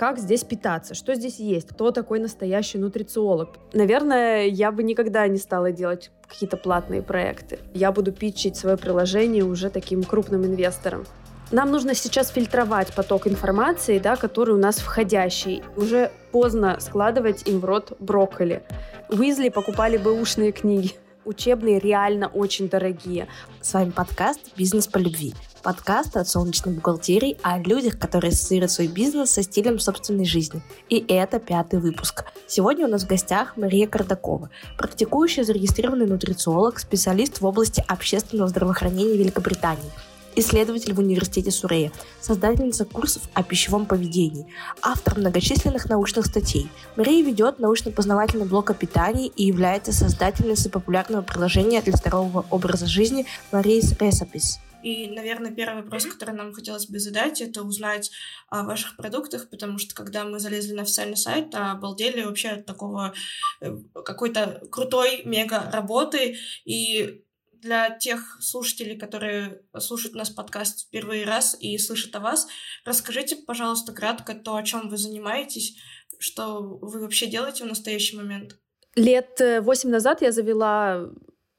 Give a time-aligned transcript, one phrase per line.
[0.00, 3.50] как здесь питаться, что здесь есть, кто такой настоящий нутрициолог.
[3.74, 7.58] Наверное, я бы никогда не стала делать какие-то платные проекты.
[7.74, 11.04] Я буду питчить свое приложение уже таким крупным инвесторам.
[11.52, 15.62] Нам нужно сейчас фильтровать поток информации, да, который у нас входящий.
[15.76, 18.62] Уже поздно складывать им в рот брокколи.
[19.10, 20.92] Уизли покупали бы ушные книги.
[21.26, 23.28] Учебные реально очень дорогие.
[23.60, 25.34] С вами подкаст «Бизнес по любви».
[25.62, 30.62] Подкаст от солнечной бухгалтерии о людях, которые ассоциируют свой бизнес со стилем собственной жизни.
[30.88, 32.24] И это пятый выпуск.
[32.46, 39.16] Сегодня у нас в гостях Мария Кардакова, практикующая зарегистрированный нутрициолог, специалист в области общественного здравоохранения
[39.16, 39.90] Великобритании–
[40.36, 44.46] исследователь в университете Сурея, создательница курсов о пищевом поведении,
[44.82, 46.70] автор многочисленных научных статей.
[46.96, 53.26] Мария ведет научно-познавательный блог о питании и является создательницей популярного приложения для здорового образа жизни
[53.52, 54.58] Marie's Recipes.
[54.82, 58.10] И, наверное, первый вопрос, который нам хотелось бы задать, это узнать
[58.48, 63.12] о ваших продуктах, потому что когда мы залезли на официальный сайт, обалдели вообще от такого
[63.60, 67.22] э, какой-то крутой мега работы, и
[67.52, 72.48] для тех слушателей, которые слушают нас подкаст в первый раз и слышат о вас,
[72.84, 75.76] расскажите, пожалуйста, кратко то, о чем вы занимаетесь,
[76.18, 78.56] что вы вообще делаете в настоящий момент.
[78.96, 81.10] Лет э, восемь назад я завела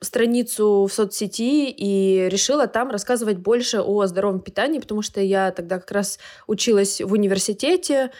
[0.01, 5.79] страницу в соцсети и решила там рассказывать больше о здоровом питании, потому что я тогда
[5.79, 8.11] как раз училась в университете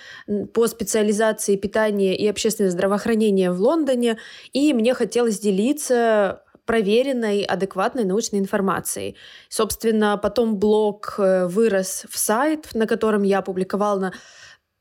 [0.54, 4.20] по специализации питания и общественное здравоохранение в Лондоне,
[4.54, 9.16] и мне хотелось делиться проверенной, адекватной научной информацией.
[9.50, 14.14] Собственно, потом блог э, вырос в сайт, на котором я публиковала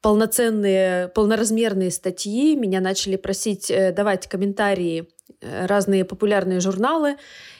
[0.02, 2.54] полноценные, полноразмерные статьи.
[2.54, 5.08] Меня начали просить э, давать комментарии
[5.40, 7.16] разные популярные журналы.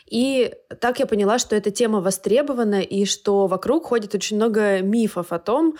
[0.07, 5.33] И так я поняла, что эта тема востребована и что вокруг ходит очень много мифов
[5.33, 5.77] о том,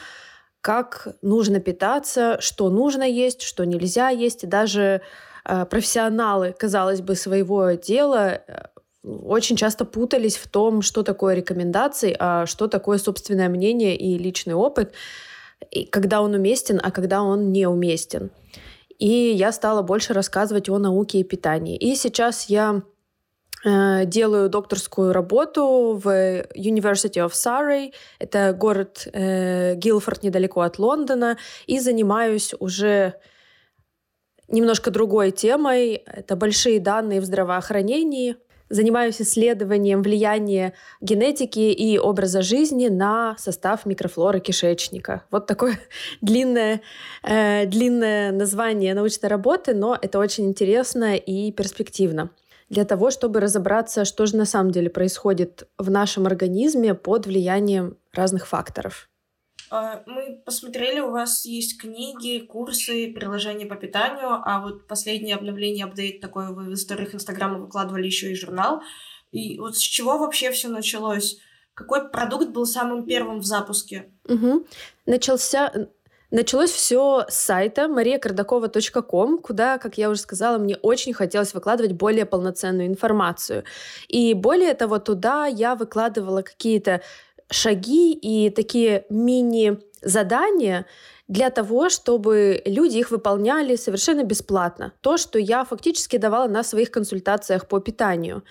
[0.61, 4.45] как нужно питаться, что нужно есть, что нельзя есть.
[4.45, 5.01] И даже
[5.45, 8.67] Э, профессионалы, казалось бы, своего дела э,
[9.03, 14.55] очень часто путались в том, что такое рекомендации, а что такое собственное мнение и личный
[14.55, 14.93] опыт,
[15.71, 18.31] и когда он уместен, а когда он неуместен.
[19.01, 21.77] И я стала больше рассказывать о науке и питании.
[21.77, 22.83] И сейчас я
[23.65, 26.07] э, делаю докторскую работу в
[26.55, 33.15] University of Surrey, это город э, Гилфорд недалеко от Лондона, и занимаюсь уже
[34.49, 36.03] немножко другой темой.
[36.07, 38.37] Это большие данные в здравоохранении.
[38.71, 45.25] Занимаюсь исследованием влияния генетики и образа жизни на состав микрофлоры кишечника.
[45.31, 45.79] Вот такое
[46.23, 46.81] длинное,
[47.23, 52.31] э, длинное название научной работы, но это очень интересно и перспективно
[52.71, 57.97] для того, чтобы разобраться, что же на самом деле происходит в нашем организме под влиянием
[58.13, 59.10] разных факторов.
[59.71, 65.85] А, мы посмотрели, у вас есть книги, курсы, приложения по питанию, а вот последнее обновление,
[65.85, 68.83] апдейт такой, вы в историях Инстаграма выкладывали еще и журнал.
[69.31, 71.39] И вот с чего вообще все началось?
[71.75, 74.13] Какой продукт был самым первым в запуске?
[74.29, 74.67] Угу.
[75.07, 75.73] Начался,
[76.33, 82.25] Началось все с сайта mariakardakova.com, куда, как я уже сказала, мне очень хотелось выкладывать более
[82.25, 83.65] полноценную информацию.
[84.07, 87.03] И более того, туда я выкладывала какие-то
[87.51, 90.87] шаги и такие мини-задания,
[91.31, 94.93] для того, чтобы люди их выполняли совершенно бесплатно.
[95.01, 98.43] То, что я фактически давала на своих консультациях по питанию.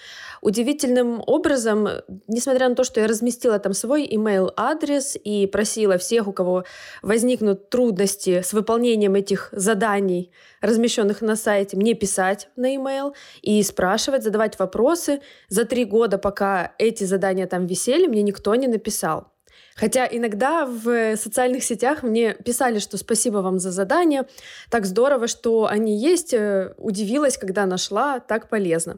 [0.42, 1.90] Удивительным образом,
[2.28, 6.64] несмотря на то, что я разместила там свой email адрес и просила всех, у кого
[7.02, 14.24] возникнут трудности с выполнением этих заданий, размещенных на сайте, мне писать на email и спрашивать,
[14.24, 15.20] задавать вопросы.
[15.50, 19.34] За три года, пока эти задания там висели, мне никто не написал.
[19.80, 24.26] Хотя иногда в социальных сетях мне писали, что спасибо вам за задание,
[24.70, 28.98] так здорово, что они есть, э, удивилась, когда нашла, так полезно.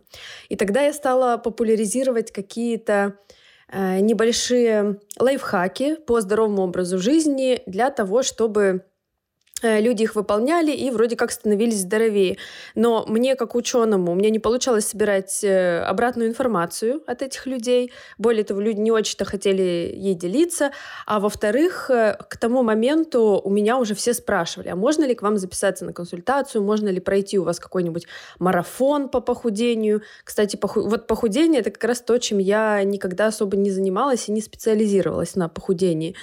[0.50, 3.18] И тогда я стала популяризировать какие-то
[3.72, 8.86] э, небольшие лайфхаки по здоровому образу жизни для того, чтобы
[9.62, 12.38] люди их выполняли и вроде как становились здоровее.
[12.76, 17.92] Но мне, как ученому, меня не получалось собирать э, обратную информацию от этих людей.
[18.18, 20.72] Более того, люди не очень-то хотели ей делиться.
[21.06, 25.22] А во-вторых, э, к тому моменту у меня уже все спрашивали, а можно ли к
[25.22, 28.08] вам записаться на консультацию, можно ли пройти у вас какой-нибудь
[28.40, 30.02] марафон по похудению.
[30.24, 30.82] Кстати, поху...
[30.82, 35.36] вот похудение— это как раз то, чем я никогда особо не занималась и не специализировалась
[35.36, 36.16] на похудении.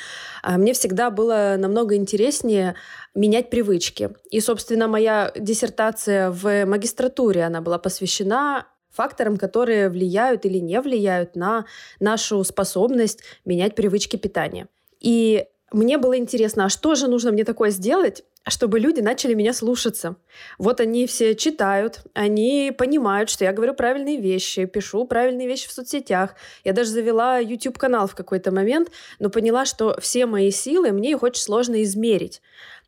[0.42, 2.74] А мне всегда было намного интереснее
[3.14, 4.10] менять привычки.
[4.30, 11.36] И, собственно, моя диссертация в магистратуре, она была посвящена факторам, которые влияют или не влияют
[11.36, 11.66] на
[12.00, 14.68] нашу способность менять привычки питания.
[15.00, 19.52] И мне было интересно, а что же нужно мне такое сделать, чтобы люди начали меня
[19.52, 20.16] слушаться.
[20.58, 25.72] Вот они все читают, они понимают, что я говорю правильные вещи, пишу правильные вещи в
[25.72, 26.34] соцсетях.
[26.64, 31.22] Я даже завела YouTube-канал в какой-то момент, но поняла, что все мои силы, мне их
[31.22, 32.40] очень сложно измерить.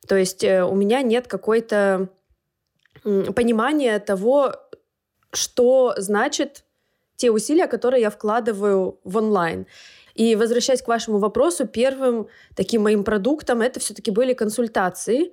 [0.06, 2.08] То есть э, у меня нет какой-то
[3.02, 4.54] понимания того,
[5.32, 6.64] что значит
[7.16, 9.66] те усилия, которые я вкладываю в онлайн.
[10.14, 15.32] И возвращаясь к вашему вопросу, первым таким моим продуктом это все-таки были консультации.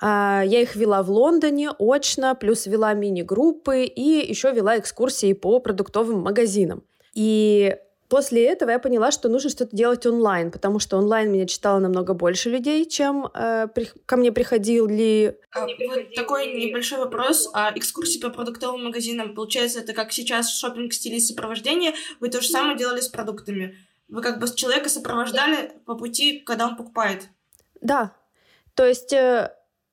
[0.00, 5.58] А, я их вела в Лондоне очно, плюс вела мини-группы и еще вела экскурсии по
[5.60, 6.84] продуктовым магазинам.
[7.14, 7.76] И
[8.08, 12.14] После этого я поняла, что нужно что-то делать онлайн, потому что онлайн меня читало намного
[12.14, 15.38] больше людей, чем э, при, ко мне приходили.
[15.52, 17.50] А, вот такой небольшой вопрос.
[17.52, 22.48] А экскурсии по продуктовым магазинам, получается, это как сейчас шопинг стиле сопровождения, вы то же
[22.48, 23.76] самое делали с продуктами?
[24.08, 27.28] Вы как бы человека сопровождали по пути, когда он покупает?
[27.82, 28.14] Да.
[28.74, 29.52] То есть э,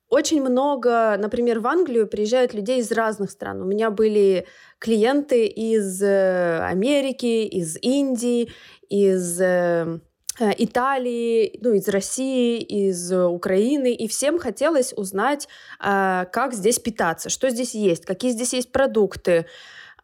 [0.10, 3.62] очень много, например, в Англию приезжают людей из разных стран.
[3.62, 4.46] У меня были
[4.80, 8.52] клиенты из э, Америки, из Индии,
[8.90, 10.00] из э,
[10.40, 15.48] Италии, ну, из России, из Украины, и всем хотелось узнать,
[15.80, 19.46] как здесь питаться, что здесь есть, какие здесь есть продукты,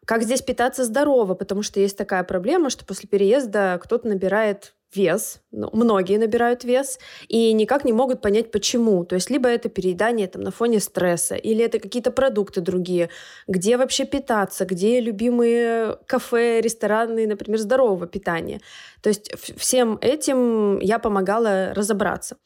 [0.06, 5.40] как здесь питаться здорово, потому что есть такая проблема, что после переезда кто-то набирает вес,
[5.50, 6.98] ну, многие набирают вес,
[7.28, 9.04] и никак не могут понять, почему.
[9.04, 13.08] То есть либо это переедание там, на фоне стресса, или это какие-то продукты другие,
[13.48, 18.60] где вообще питаться, где любимые кафе, рестораны, например, здорового питания.
[19.02, 22.36] То есть всем этим я помогала разобраться.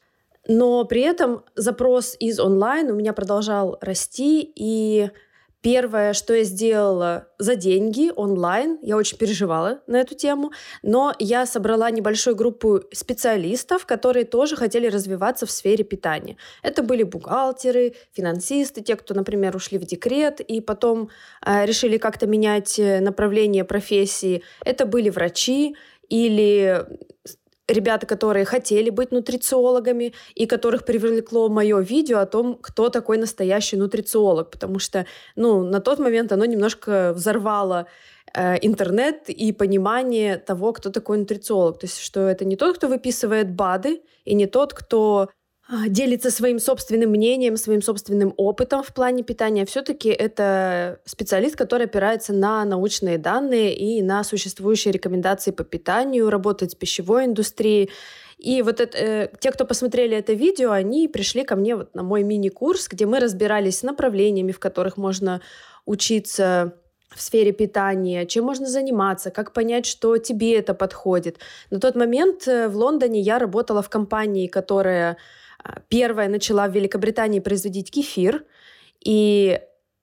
[0.47, 5.09] Но при этом запрос из онлайн у меня продолжал расти, и
[5.61, 10.51] Первое, что я сделала за деньги онлайн, я очень переживала на эту тему,
[10.83, 16.37] но я собрала небольшую группу специалистов, которые тоже хотели развиваться в сфере питания.
[16.61, 21.09] Это были бухгалтеры, финансисты, те, кто, например, ушли в декрет и потом
[21.43, 24.43] э, решили как-то менять э, направление профессии.
[24.63, 25.75] Это были врачи
[26.09, 26.85] или
[27.67, 33.77] ребята, которые хотели быть нутрициологами и которых привлекло мое видео о том, кто такой настоящий
[33.77, 35.05] нутрициолог, потому что,
[35.35, 37.87] ну, на тот момент оно немножко взорвало
[38.33, 41.79] э, интернет и понимание того, кто такой нутрициолог.
[41.79, 45.29] То есть, что это не тот, кто выписывает БАДы, и не тот, кто
[45.87, 49.65] делится своим собственным мнением, своим собственным опытом в плане питания.
[49.65, 56.71] Все-таки это специалист, который опирается на научные данные и на существующие рекомендации по питанию, работает
[56.71, 57.89] с пищевой индустрией.
[58.37, 62.03] И вот это, э, те, кто посмотрели это видео, они пришли ко мне вот на
[62.03, 65.41] мой мини-курс, где мы разбирались с направлениями, в которых можно
[65.85, 66.73] учиться
[67.09, 71.39] в сфере питания, чем можно заниматься, как понять, что тебе это подходит.
[71.71, 75.17] На тот момент э, в Лондоне я работала в компании, которая
[75.87, 78.45] Первая начала в Великобритании производить кефир,
[79.03, 79.59] и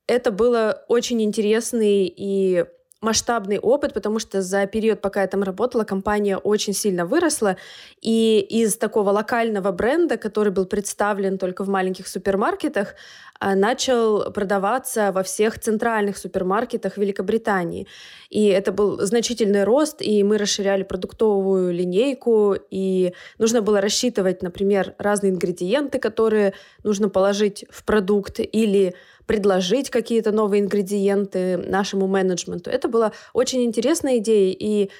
[0.06, 2.64] это было очень интересный и
[3.04, 7.56] масштабный опыт, потому что за период, пока я там работала, компания очень сильно выросла,
[8.00, 12.94] и из такого локального бренда, который был представлен только в маленьких супермаркетах,
[13.40, 17.86] а, начал продаваться во всех центральных супермаркетах Великобритании.
[18.30, 24.94] И это был значительный рост, и мы расширяли продуктовую линейку, и нужно было рассчитывать, например,
[24.98, 26.54] разные ингредиенты, которые
[26.84, 28.94] нужно положить в продукт, или
[29.26, 32.70] предложить какие-то новые ингредиенты нашему менеджменту.
[32.70, 34.90] Это была очень интересная идея, и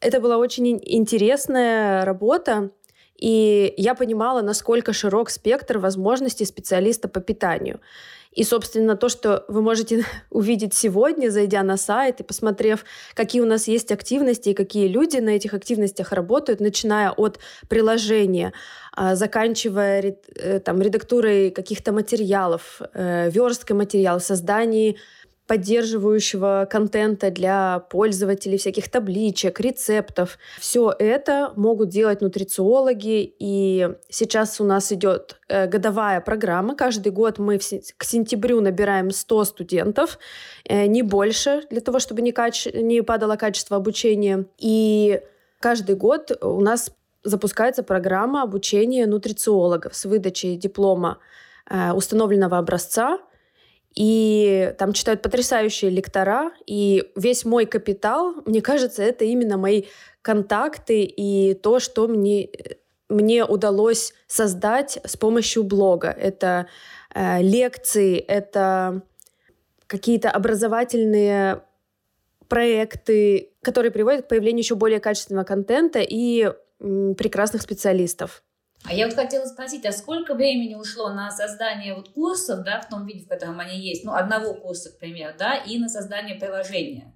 [0.00, 2.70] это была очень интересная работа,
[3.16, 7.80] и я понимала, насколько широк спектр возможностей специалиста по питанию.
[8.32, 13.46] И, собственно, то, что вы можете увидеть сегодня, зайдя на сайт и посмотрев, какие у
[13.46, 17.38] нас есть активности и какие люди на этих активностях работают, начиная от
[17.68, 18.52] приложения,
[18.96, 24.96] заканчивая э, там, редактурой каких-то материалов, э, версткой материалов, созданием
[25.46, 30.38] поддерживающего контента для пользователей, всяких табличек, рецептов.
[30.58, 36.76] Все это могут делать нутрициологи, и сейчас у нас идет э, годовая программа.
[36.76, 40.18] Каждый год мы к сентябрю набираем 100 студентов,
[40.68, 42.70] не больше, для того, чтобы не, каче...
[42.80, 44.46] не падало качество обучения.
[44.58, 45.20] И
[45.60, 46.92] каждый год у нас
[47.24, 51.18] запускается программа обучения нутрициологов с выдачей диплома
[51.70, 53.18] э, установленного образца–
[53.94, 59.84] и там читают потрясающие лектора, и весь мой капитал, мне кажется, это именно мои
[60.22, 62.48] контакты и то, что мне,
[63.08, 66.08] мне удалось создать с помощью блога.
[66.08, 66.68] Это
[67.14, 69.02] э, лекции, это
[69.86, 71.62] какие-то образовательные
[72.48, 76.50] проекты, которые приводят к появлению еще более качественного контента и
[77.16, 78.42] прекрасных специалистов
[78.84, 82.88] А я вот хотела спросить, а сколько времени ушло на создание вот курсов, да, в
[82.88, 86.34] том виде, в котором они есть, ну, одного курса, к примеру, да, и на создание
[86.34, 87.14] приложения?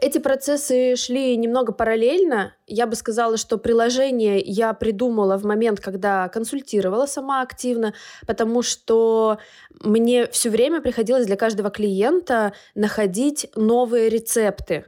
[0.00, 2.54] Эти процессы шли немного параллельно.
[2.66, 7.92] Я бы сказала, что приложение я придумала в момент, когда консультировала сама активно,
[8.26, 9.38] потому что
[9.80, 14.86] мне все время приходилось для каждого клиента находить новые рецепты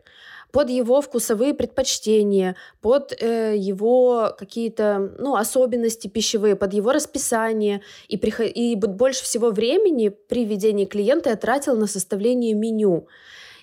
[0.53, 7.81] под его вкусовые предпочтения, под э, его какие-то ну, особенности пищевые, под его расписание.
[8.09, 8.47] И, приход...
[8.47, 13.09] и больше всего времени при ведении клиента я тратила на составление меню.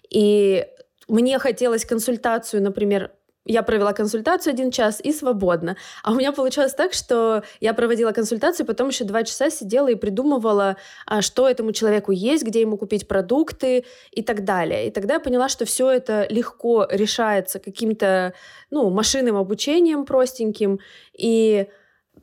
[0.10, 0.66] И
[1.08, 3.12] мне хотелось консультацию, например,
[3.50, 5.76] я провела консультацию один час и свободно.
[6.04, 9.96] А у меня получалось так, что я проводила консультацию, потом еще два часа сидела и
[9.96, 10.78] придумывала,
[11.08, 14.88] а, что этому человеку есть, где ему купить продукты и так далее.
[14.88, 18.34] И тогда я поняла, что все это легко решается каким-то
[18.70, 20.80] ну, машинным обучением простеньким.
[21.18, 21.68] И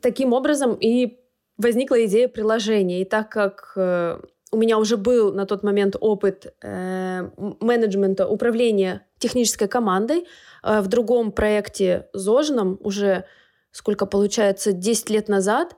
[0.01, 1.19] таким образом и
[1.57, 3.01] возникла идея приложения.
[3.01, 7.29] И так как э, у меня уже был на тот момент опыт э,
[7.59, 10.25] менеджмента, управления технической командой
[10.63, 13.25] в другом проекте ЗОЖном уже,
[13.71, 15.75] сколько получается, 10 лет назад.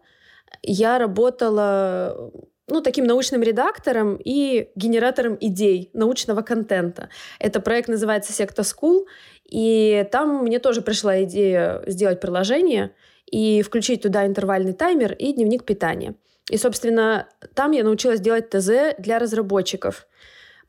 [0.62, 2.31] Я работала
[2.69, 7.09] ну, таким научным редактором и генератором идей научного контента.
[7.39, 9.05] Это проект называется Secta School,
[9.45, 12.91] и там мне тоже пришла идея сделать приложение
[13.25, 16.15] и включить туда интервальный таймер и дневник питания.
[16.50, 20.07] И, собственно, там я научилась делать ТЗ для разработчиков.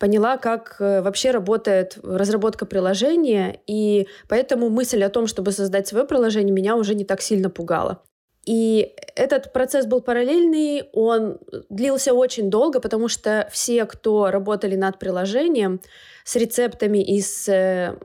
[0.01, 6.07] Поняла, как э, вообще работает разработка приложения, и поэтому мысль о том, чтобы создать свое
[6.07, 8.03] приложение, меня уже не так сильно пугала.
[8.47, 11.39] И этот процесс был параллельный, он
[11.69, 15.83] длился очень долго, потому что все, кто работали над приложением
[16.25, 17.99] с рецептами и с э,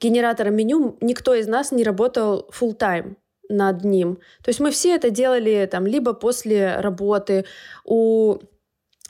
[0.00, 3.16] генератором меню, никто из нас не работал full time
[3.50, 4.16] над ним.
[4.42, 7.44] То есть мы все это делали там либо после работы.
[7.84, 8.38] У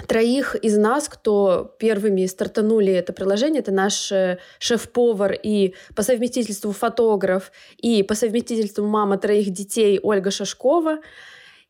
[0.08, 6.72] троих из нас, кто первыми стартанули это приложение, это наш э, шеф-повар и по совместительству
[6.72, 10.98] фотограф, и по совместительству мама троих детей Ольга Шашкова.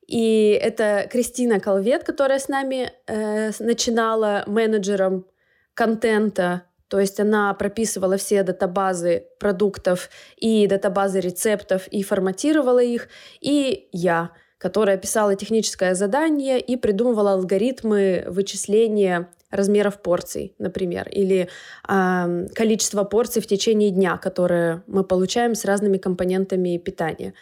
[0.06, 5.26] И это Кристина Колвет, которая с нами э, начинала менеджером
[5.74, 13.08] контента то есть она прописывала все датабазы продуктов и датабазы рецептов и форматировала их.
[13.40, 21.48] И я, которая писала техническое задание и придумывала алгоритмы вычисления размеров порций, например, или
[21.88, 27.34] э, количество порций в течение дня, которые мы получаем с разными компонентами питания.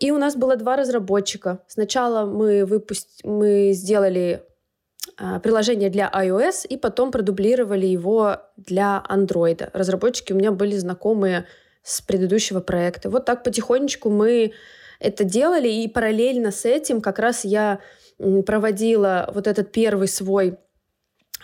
[0.00, 1.60] И у нас было два разработчика.
[1.66, 3.24] Сначала мы, выпуст...
[3.24, 4.42] мы сделали
[5.16, 9.68] а, приложение для iOS и потом продублировали его для Android.
[9.72, 11.46] Разработчики у меня были знакомые
[11.82, 13.08] с предыдущего проекта.
[13.08, 14.52] Вот так потихонечку мы
[15.00, 17.80] это делали, и параллельно с этим как раз я
[18.46, 20.58] проводила вот этот первый свой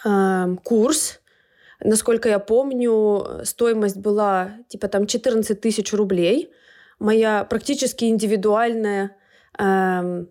[0.05, 1.21] э, курс.
[1.81, 6.51] Насколько я помню, стоимость была типа там 14 тысяч рублей.
[6.99, 9.17] Моя практически индивидуальная
[9.59, 10.25] э,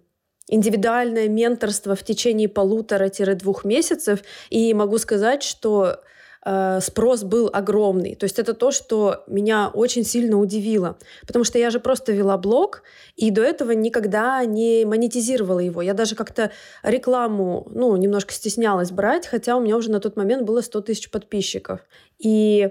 [0.48, 6.02] индивидуальное менторство в течение полутора-двух месяцев, и могу сказать, что
[6.46, 8.16] э, спрос был огромный.
[8.16, 10.98] То есть это то, что меня очень сильно удивило.
[11.26, 12.84] Потому что я же просто вела блог,
[13.16, 15.82] и до этого никогда не монетизировала его.
[15.82, 16.52] Я даже как-то
[16.84, 21.12] рекламу, ну, немножко стеснялась брать, хотя у меня уже на тот момент было 100 тысяч
[21.12, 21.82] подписчиков.
[22.20, 22.70] И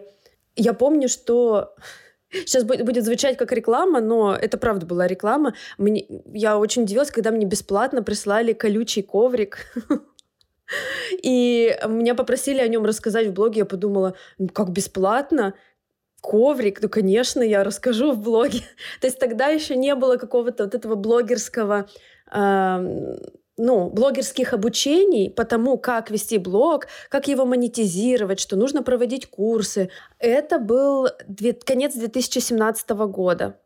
[0.56, 1.74] я помню, что
[2.46, 5.54] Сейчас будет звучать как реклама, но это правда была реклама.
[5.78, 9.58] Мне, я очень удивилась, когда мне бесплатно прислали колючий коврик.
[11.22, 13.60] И меня попросили о нем рассказать в блоге.
[13.60, 15.54] Я подумала, ну как бесплатно?
[16.20, 18.60] Коврик, ну, конечно, я расскажу в блоге.
[19.00, 21.88] То есть тогда еще не было какого-то вот этого блогерского
[23.58, 29.90] ну, блогерских обучений по тому, как вести блог, как его монетизировать, что нужно проводить курсы.
[30.18, 31.08] Это был
[31.64, 33.58] конец 2017 года.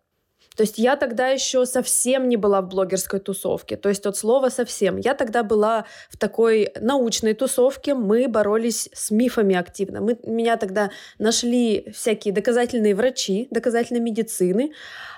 [0.57, 3.77] То есть я тогда еще совсем не была в блогерской тусовке.
[3.77, 4.97] То есть от слова совсем.
[4.97, 7.95] Я тогда была в такой научной тусовке.
[7.95, 10.01] Мы боролись с мифами активно.
[10.01, 14.73] Мы, меня тогда нашли всякие доказательные врачи, доказательной медицины,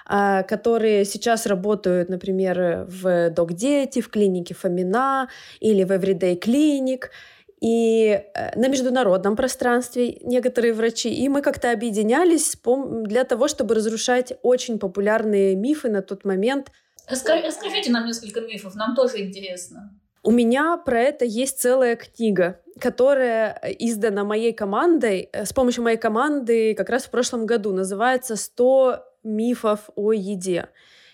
[0.06, 5.28] а, которые сейчас работают, например, в Док-Дети, в клинике Фомина
[5.60, 7.10] или в Everyday Clinic
[7.60, 11.12] и э, на международном пространстве некоторые врачи.
[11.12, 12.56] И мы как-то объединялись
[13.04, 16.70] для того, чтобы разрушать очень популярные мифы на тот момент.
[17.08, 19.98] Расскажите нам несколько мифов, нам тоже интересно.
[20.22, 25.96] У меня про это есть целая книга, которая издана моей командой, э, с помощью моей
[25.96, 27.72] команды как раз в прошлом году.
[27.72, 30.68] Называется «100 мифов о еде».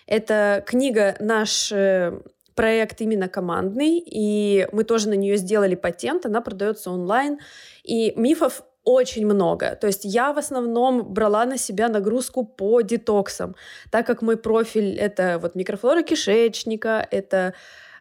[0.05, 2.19] Это книга наш э,
[2.55, 7.39] проект именно командный, и мы тоже на нее сделали патент, она продается онлайн,
[7.83, 9.75] и мифов очень много.
[9.75, 13.55] То есть я в основном брала на себя нагрузку по детоксам,
[13.91, 17.53] так как мой профиль— это вот микрофлора кишечника, это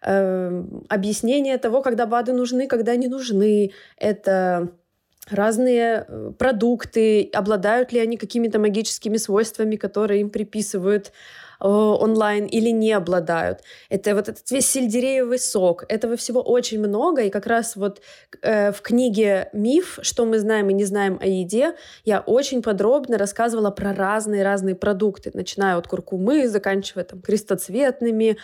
[0.03, 4.69] э, объяснение того, когда БАДы нужны, когда не нужны, это
[5.31, 11.13] разные э, продукты, обладают ли они какими-то магическими свойствами, которые им приписывают
[11.69, 13.61] онлайн или не обладают.
[13.89, 15.85] Это вот этот весь сельдереевый сок.
[15.89, 17.23] Этого всего очень много.
[17.23, 18.03] И как раз вот
[18.43, 19.99] э, в книге «Миф.
[20.03, 25.31] Что мы знаем и не знаем о еде» я очень подробно рассказывала про разные-разные продукты,
[25.35, 28.37] начиная от куркумы, заканчивая там крестоцветными,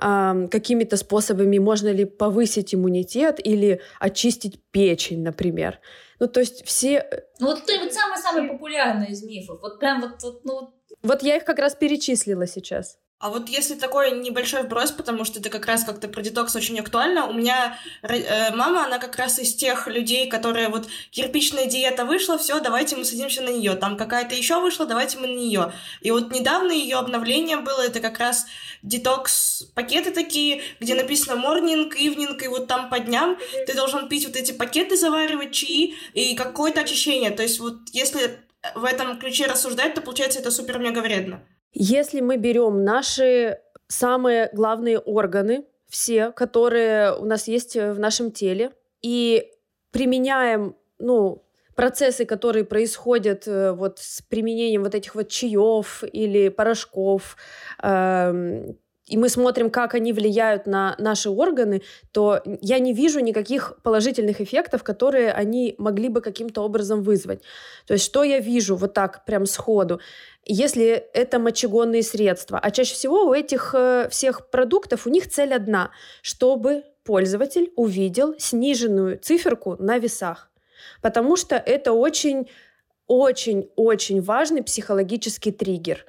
[0.00, 5.80] э, какими-то способами можно ли повысить иммунитет или очистить печень, например.
[6.20, 6.98] Ну, то есть все...
[6.98, 9.60] Э, ну, вот это вот самый-самый популярный из мифов.
[9.62, 12.98] Вот прям вот, вот ну, вот я их как раз перечислила сейчас.
[13.20, 16.78] А вот если такой небольшой вброс, потому что это как раз как-то про детокс очень
[16.78, 22.04] актуально, у меня э, мама, она как раз из тех людей, которые вот кирпичная диета
[22.04, 23.74] вышла, все, давайте мы садимся на нее.
[23.74, 25.72] Там какая-то еще вышла, давайте мы на нее.
[26.00, 28.46] И вот недавно ее обновление было, это как раз
[28.82, 34.26] детокс пакеты такие, где написано morning, evening, и вот там по дням ты должен пить
[34.28, 37.32] вот эти пакеты, заваривать чаи и какое-то очищение.
[37.32, 38.38] То есть вот если
[38.74, 41.42] в этом ключе рассуждать, то получается это супер-мега вредно.
[41.72, 48.72] Если мы берем наши самые главные органы, все, которые у нас есть в нашем теле,
[49.00, 49.48] и
[49.90, 57.36] применяем, ну, процессы, которые происходят э, вот с применением вот этих вот чаев или порошков,
[57.82, 58.72] э,
[59.08, 64.40] и мы смотрим, как они влияют на наши органы, то я не вижу никаких положительных
[64.40, 67.42] эффектов, которые они могли бы каким-то образом вызвать.
[67.86, 70.00] То есть что я вижу вот так прям сходу?
[70.44, 75.54] Если это мочегонные средства, а чаще всего у этих э, всех продуктов у них цель
[75.54, 75.90] одна,
[76.22, 80.50] чтобы пользователь увидел сниженную циферку на весах.
[81.00, 82.48] Потому что это очень
[83.06, 86.04] очень-очень важный психологический триггер.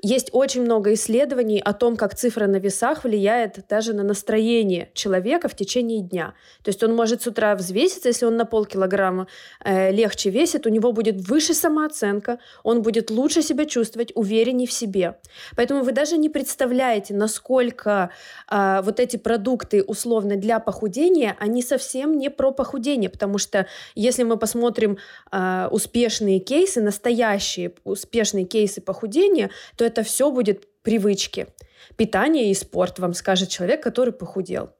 [0.00, 5.48] Есть очень много исследований о том, как цифра на весах влияет даже на настроение человека
[5.48, 6.34] в течение дня.
[6.62, 9.26] То есть он может с утра взвеситься, если он на полкилограмма
[9.64, 14.72] э, легче весит, у него будет выше самооценка, он будет лучше себя чувствовать, увереннее в
[14.72, 15.16] себе.
[15.56, 18.10] Поэтому вы даже не представляете, насколько
[18.48, 24.22] э, вот эти продукты условно для похудения, они совсем не про похудение, потому что если
[24.22, 24.98] мы посмотрим
[25.32, 31.48] э, успешные кейсы, настоящие успешные кейсы похудения, то это все будет привычки.
[31.96, 34.70] Питание и спорт, вам скажет человек, который похудел.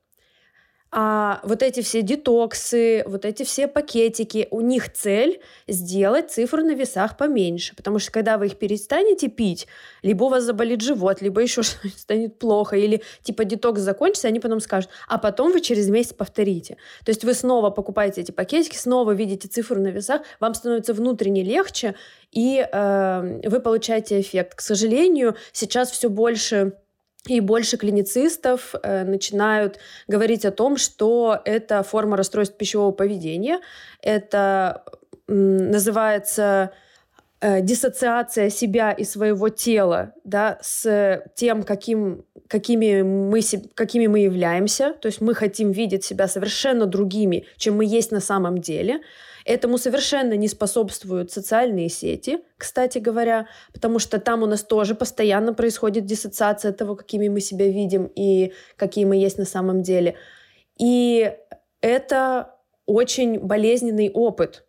[0.91, 6.75] А вот эти все детоксы, вот эти все пакетики, у них цель сделать цифру на
[6.75, 7.77] весах поменьше.
[7.77, 9.67] Потому что когда вы их перестанете пить,
[10.03, 14.41] либо у вас заболит живот, либо еще что-нибудь станет плохо, или типа детокс закончится, они
[14.41, 16.79] потом скажут, а потом вы через месяц повторите.
[17.05, 21.43] То есть вы снова покупаете эти пакетики, снова видите цифру на весах, вам становится внутренне
[21.43, 21.97] легче,
[22.33, 24.55] и э, вы получаете эффект.
[24.55, 26.73] К сожалению, сейчас все больше
[27.27, 33.61] и больше клиницистов э, начинают говорить о том, что это форма расстройств пищевого поведения.
[34.01, 34.85] Это
[35.27, 36.73] называется
[37.41, 43.41] э, диссоциация себя и своего тела да, с тем, каким, какими, мы,
[43.75, 44.95] какими мы являемся.
[45.01, 49.01] То есть мы хотим видеть себя совершенно другими, чем мы есть на самом деле.
[49.49, 55.55] Этому совершенно не способствуют социальные сети, кстати говоря, потому что там у нас тоже постоянно
[55.55, 60.17] происходит диссоциация того, какими мы себя видим и какие мы есть на самом деле.
[60.79, 61.33] И
[61.81, 64.67] это очень болезненный опыт.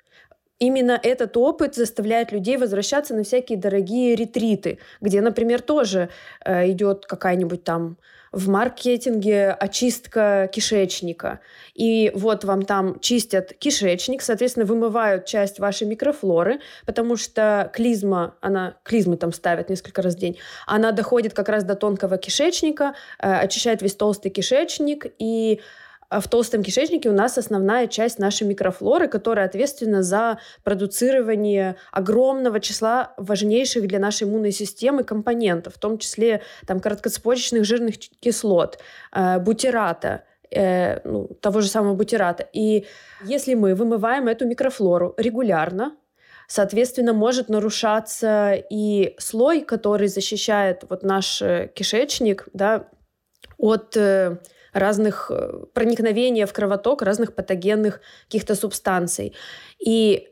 [0.60, 6.08] Именно этот опыт заставляет людей возвращаться на всякие дорогие ретриты, где, например, тоже
[6.46, 7.98] э, идет какая-нибудь там
[8.32, 11.40] в маркетинге очистка кишечника.
[11.74, 18.76] И вот вам там чистят кишечник, соответственно, вымывают часть вашей микрофлоры, потому что клизма, она,
[18.84, 20.38] клизмы там ставят несколько раз в день,
[20.68, 25.62] она доходит как раз до тонкого кишечника, э, очищает весь толстый кишечник, и
[26.10, 33.14] в толстом кишечнике у нас основная часть нашей микрофлоры, которая ответственна за продуцирование огромного числа
[33.18, 38.80] важнейших для нашей иммунной системы компонентов, в том числе там, короткоцепочечных жирных кислот,
[39.12, 42.48] э, бутирата, э, ну, того же самого бутирата.
[42.54, 42.88] И
[43.24, 45.96] если мы вымываем эту микрофлору регулярно,
[46.48, 52.88] соответственно, может нарушаться и слой, который защищает вот наш э, кишечник да,
[53.60, 54.40] от э,
[54.74, 59.36] разных э, проникновения в кровоток разных патогенных каких-то субстанций.
[59.80, 60.30] И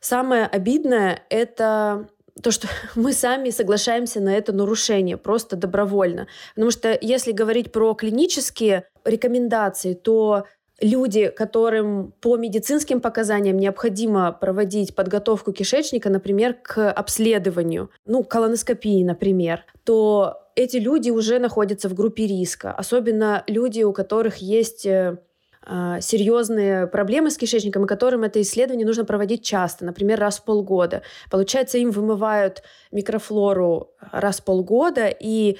[0.00, 2.08] самое обидное— это
[2.42, 6.26] то, что мы сами соглашаемся на это нарушение просто добровольно.
[6.54, 10.44] Потому что если говорить про клинические рекомендации, то
[10.80, 19.64] люди, которым по медицинским показаниям необходимо проводить подготовку кишечника, например, к обследованию, ну, колоноскопии, например,
[19.84, 22.72] то эти люди уже находятся в группе риска.
[22.72, 25.18] Особенно люди, у которых есть э,
[25.62, 30.44] а, серьезные проблемы с кишечником, и которым это исследование нужно проводить часто, например, раз в
[30.44, 31.02] полгода.
[31.30, 35.58] Получается, им вымывают микрофлору раз в полгода, и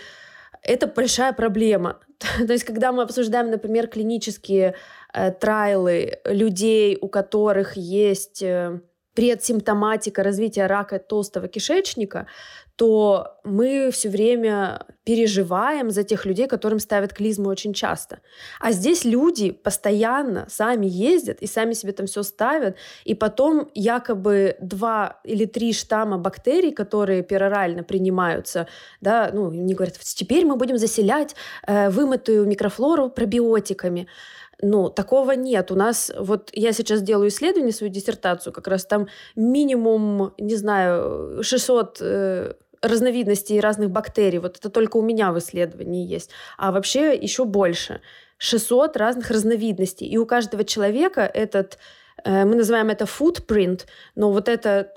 [0.63, 2.01] это большая проблема.
[2.47, 4.75] То есть, когда мы обсуждаем, например, клинические
[5.13, 8.81] э, трайлы людей, у которых есть э,
[9.15, 12.27] предсимптоматика развития рака толстого кишечника,
[12.79, 18.21] то мы все время переживаем за тех людей, которым ставят клизму очень часто.
[18.61, 24.57] А здесь люди постоянно сами ездят и сами себе там все ставят, и потом якобы
[24.61, 28.69] два или три штамма бактерий, которые перорально принимаются,
[29.01, 31.35] да, ну, они говорят, теперь мы будем заселять
[31.67, 34.07] э, вымытую микрофлору пробиотиками.
[34.61, 35.71] Ну, такого нет.
[35.71, 41.43] У нас, вот я сейчас делаю исследование, свою диссертацию, как раз там минимум, не знаю,
[41.43, 44.39] 600 э, разновидностей разных бактерий.
[44.39, 46.31] Вот это только у меня в исследовании есть.
[46.57, 48.01] А вообще еще больше.
[48.39, 50.07] 600 разных разновидностей.
[50.07, 51.79] И у каждого человека этот,
[52.25, 54.93] э, мы называем это footprint, но вот это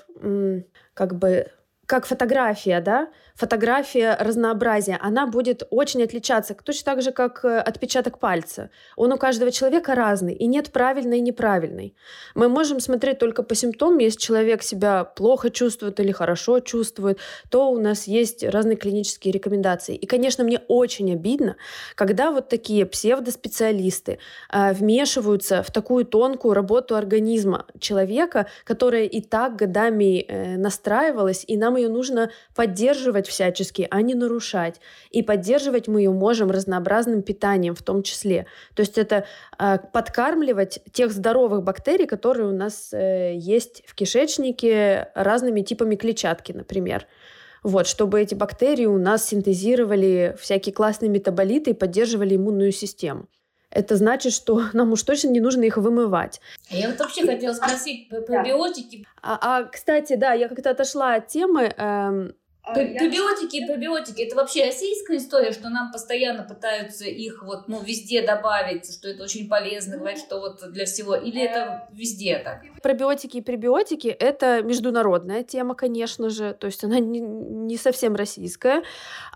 [0.94, 1.48] как бы
[1.88, 8.20] как фотография, да, фотография разнообразия, она будет очень отличаться, точно так же, как э, отпечаток
[8.20, 8.70] пальца.
[8.96, 11.96] Он у каждого человека разный, и нет правильной и неправильной.
[12.36, 17.72] Мы можем смотреть только по симптомам, если человек себя плохо чувствует или хорошо чувствует, то
[17.72, 19.96] у нас есть разные клинические рекомендации.
[19.96, 21.56] И, конечно, мне очень обидно,
[21.96, 24.20] когда вот такие псевдоспециалисты
[24.52, 31.58] э, вмешиваются в такую тонкую работу организма человека, которая и так годами э, настраивалась, и
[31.58, 34.82] нам ее нужно поддерживать всячески, а не нарушать.
[35.10, 38.46] И поддерживать мы ее можем разнообразным питанием в том числе.
[38.76, 39.26] То есть это
[39.58, 46.52] э, подкармливать тех здоровых бактерий, которые у нас э, есть в кишечнике разными типами клетчатки,
[46.52, 47.08] например.
[47.64, 53.28] Вот, чтобы эти бактерии у нас синтезировали всякие классные метаболиты и поддерживали иммунную систему
[53.72, 56.40] это значит, что нам уж точно не нужно их вымывать.
[56.70, 59.08] А я вот вообще хотела спросить про пробиотики.
[59.22, 61.74] А, а, кстати, да, я как-то отошла от темы.
[61.78, 67.82] Эм, Пробиотики и пробиотики это вообще российская история, что нам постоянно пытаются их вот ну
[67.82, 72.62] везде добавить, что это очень полезно, говорят, что вот для всего, или это везде так?
[72.84, 78.84] Пробиотики и пребиотики это международная тема, конечно же, то есть она не, не совсем российская.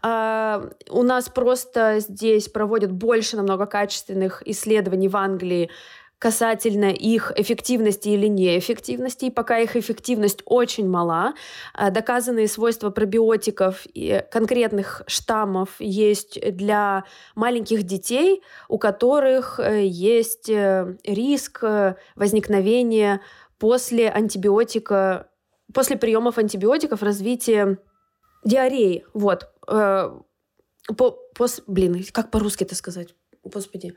[0.03, 5.71] А, у нас просто здесь проводят больше намного качественных исследований в Англии
[6.19, 9.25] касательно их эффективности или неэффективности.
[9.25, 11.33] И пока их эффективность очень мала,
[11.73, 17.03] а, доказанные свойства пробиотиков и конкретных штаммов есть для
[17.35, 23.21] маленьких детей, у которых э, есть э, риск э, возникновения
[23.59, 25.29] после антибиотика,
[25.73, 27.77] после приемов антибиотиков развития
[28.43, 29.05] диареи.
[29.13, 29.49] Вот.
[29.65, 33.15] По, пос, блин, как по-русски это сказать?
[33.43, 33.95] Господи.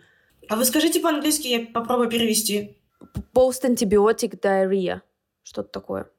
[0.49, 2.79] А вы скажите по-английски, я попробую перевести.
[3.35, 5.01] Post-antibiotic diarrhea.
[5.43, 6.11] Что-то такое.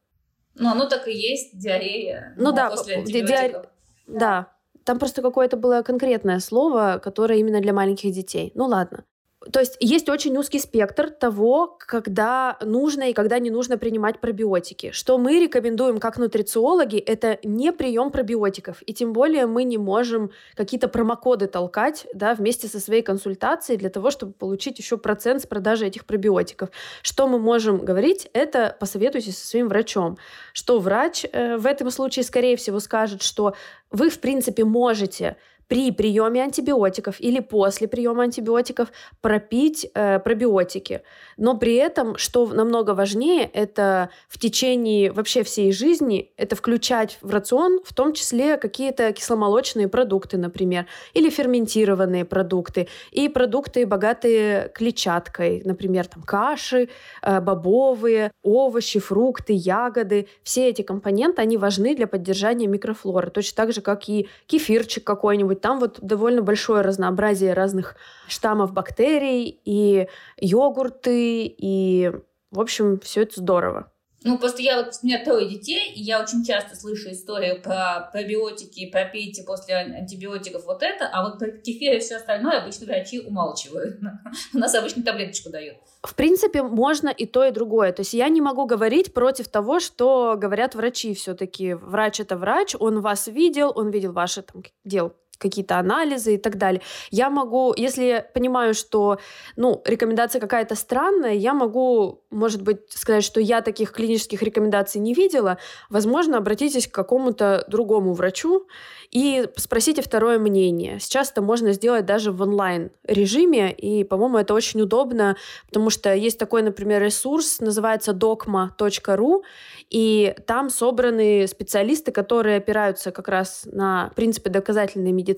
[0.56, 2.34] Ну, оно так и есть, диарея.
[2.38, 3.70] Ну, ну да, после диар...
[4.08, 4.52] да.
[4.84, 8.52] Там просто какое-то было конкретное слово, которое именно для маленьких детей.
[8.56, 9.06] Ну ладно.
[9.54, 14.92] То есть есть очень узкий спектр того, когда нужно и когда не нужно принимать пробиотики.
[14.92, 18.82] Что мы рекомендуем как нутрициологи, это не прием пробиотиков.
[18.86, 23.90] И тем более мы не можем какие-то промокоды толкать да, вместе со своей консультацией для
[23.90, 26.70] того, чтобы получить еще процент с продажи этих пробиотиков.
[27.02, 30.18] Что мы можем говорить, это посоветуйтесь со своим врачом.
[30.52, 33.54] Что врач э, в этом случае, скорее всего, скажет, что
[33.90, 35.38] вы, в принципе, можете
[35.70, 41.04] при приеме антибиотиков или после приема антибиотиков пропить э, пробиотики.
[41.38, 47.30] Но при этом, что намного важнее, это в течение вообще всей жизни, это включать в
[47.32, 55.62] рацион в том числе какие-то кисломолочные продукты, например, или ферментированные продукты, и продукты, богатые клетчаткой,
[55.66, 56.90] например, там каши,
[57.22, 60.28] э, бобовые, овощи, фрукты, ягоды.
[60.42, 65.59] Все эти компоненты, они важны для поддержания микрофлоры, точно так же, как и кефирчик какой-нибудь,
[65.62, 67.96] там вот довольно большое разнообразие разных
[68.28, 72.12] штаммов бактерий и йогурты, и,
[72.52, 73.92] в общем, все это здорово.
[74.24, 78.10] Ну, просто я вот, у меня трое детей, и я очень часто слышу историю про
[78.12, 82.86] пробиотики, про пейте после антибиотиков вот это, а вот про кефир и все остальное обычно
[82.86, 84.00] врачи умалчивают.
[84.54, 85.78] У нас обычно таблеточку дают.
[86.04, 87.94] В принципе, можно и то, и другое.
[87.94, 91.74] То есть я не могу говорить против того, что говорят врачи все-таки.
[91.74, 96.58] Врач— это врач, он вас видел, он видел ваши там, дел какие-то анализы и так
[96.58, 96.82] далее.
[97.10, 99.20] Я могу, если я понимаю, что,
[99.56, 105.14] ну, рекомендация какая-то странная, я могу, может быть, сказать, что я таких клинических рекомендаций не
[105.14, 105.58] видела.
[105.90, 108.68] Возможно, обратитесь к какому-то другому врачу
[109.12, 111.00] и спросите второе мнение.
[111.00, 116.38] Сейчас это можно сделать даже в онлайн-режиме, и, по-моему, это очень удобно, потому что есть
[116.38, 119.42] такой, например, ресурс, называется dogma.ru,
[119.90, 125.29] и там собраны специалисты, которые опираются как раз на принципы доказательной медицины.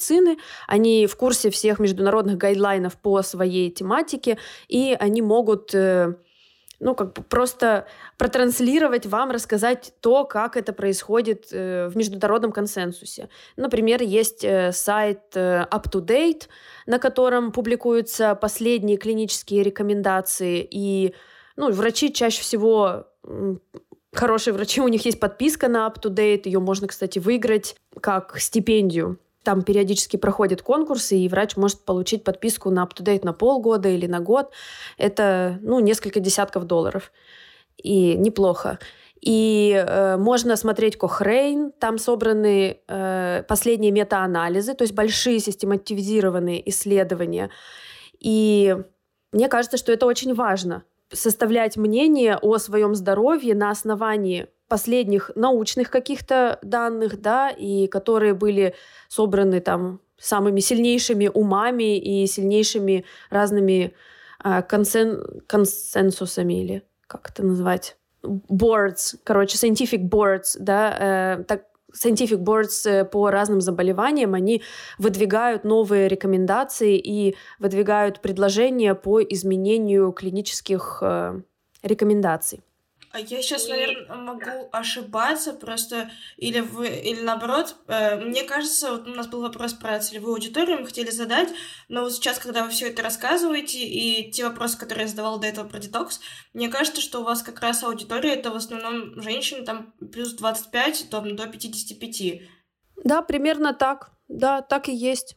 [0.67, 6.15] Они в курсе всех международных гайдлайнов по своей тематике, и они могут э,
[6.79, 7.85] ну, как бы просто
[8.17, 13.29] протранслировать вам, рассказать то, как это происходит э, в международном консенсусе.
[13.55, 16.47] Например, есть э, сайт UpToDate,
[16.85, 21.13] на котором публикуются последние клинические рекомендации, и
[21.55, 23.07] ну, врачи чаще всего
[24.13, 29.19] хорошие врачи, у них есть подписка на UpToDate, ее можно, кстати, выиграть как стипендию.
[29.43, 34.19] Там периодически проходят конкурсы, и врач может получить подписку на UpToDate на полгода или на
[34.19, 34.51] год.
[34.97, 37.11] Это, ну, несколько десятков долларов.
[37.77, 38.77] И неплохо.
[39.21, 47.51] И э, можно смотреть Кохрейн, там собраны э, последние метаанализы, то есть большие систематизированные исследования.
[48.19, 48.75] И
[49.31, 55.91] мне кажется, что это очень важно составлять мнение о своем здоровье на основании последних научных
[55.91, 58.73] каких-то данных, да, и которые были
[59.09, 63.93] собраны там самыми сильнейшими умами и сильнейшими разными
[64.41, 65.41] э, консен...
[65.45, 67.97] консенсусами или как это назвать?
[68.23, 74.63] Boards, короче, scientific boards, да, э, так, scientific boards э, по разным заболеваниям, они
[74.97, 81.41] выдвигают новые рекомендации и выдвигают предложения по изменению клинических э,
[81.83, 82.61] рекомендаций.
[83.13, 89.07] А я сейчас, наверное, могу ошибаться просто, или вы, или наоборот, э, мне кажется, вот
[89.07, 91.49] у нас был вопрос про целевую аудиторию, мы хотели задать,
[91.89, 95.47] но вот сейчас, когда вы все это рассказываете, и те вопросы, которые я задавала до
[95.47, 96.21] этого про детокс,
[96.53, 101.09] мне кажется, что у вас как раз аудитория это в основном женщины, там, плюс 25,
[101.09, 102.41] там, до 55.
[103.03, 104.11] Да, примерно так.
[104.29, 105.35] Да, так и есть.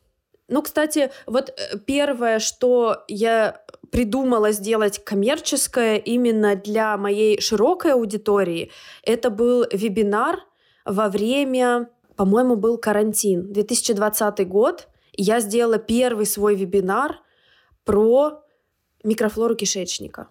[0.49, 8.73] Ну, кстати, вот э, первое, что я придумала сделать коммерческое именно для моей широкой аудитории,
[9.05, 10.41] это был вебинар
[10.85, 14.89] во время, по-моему, был карантин, 2020 год.
[15.13, 17.21] Я сделала первый свой вебинар
[17.85, 18.43] про
[19.05, 20.27] микрофлору кишечника.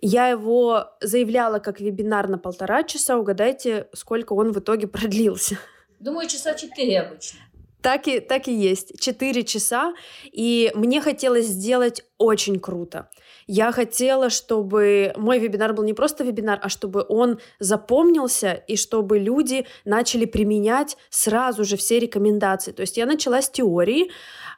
[0.00, 3.18] Я его заявляла как вебинар на полтора часа.
[3.18, 5.58] Угадайте, сколько он в итоге продлился.
[5.98, 7.40] Думаю, часа четыре обычно.
[7.80, 9.00] Так и, так и есть.
[9.00, 9.94] Четыре часа.
[10.24, 13.08] И мне хотелось сделать очень круто.
[13.46, 19.18] Я хотела, чтобы мой вебинар был не просто вебинар, а чтобы он запомнился и чтобы
[19.18, 22.72] люди начали применять сразу же все рекомендации.
[22.72, 24.10] То есть я начала с теории,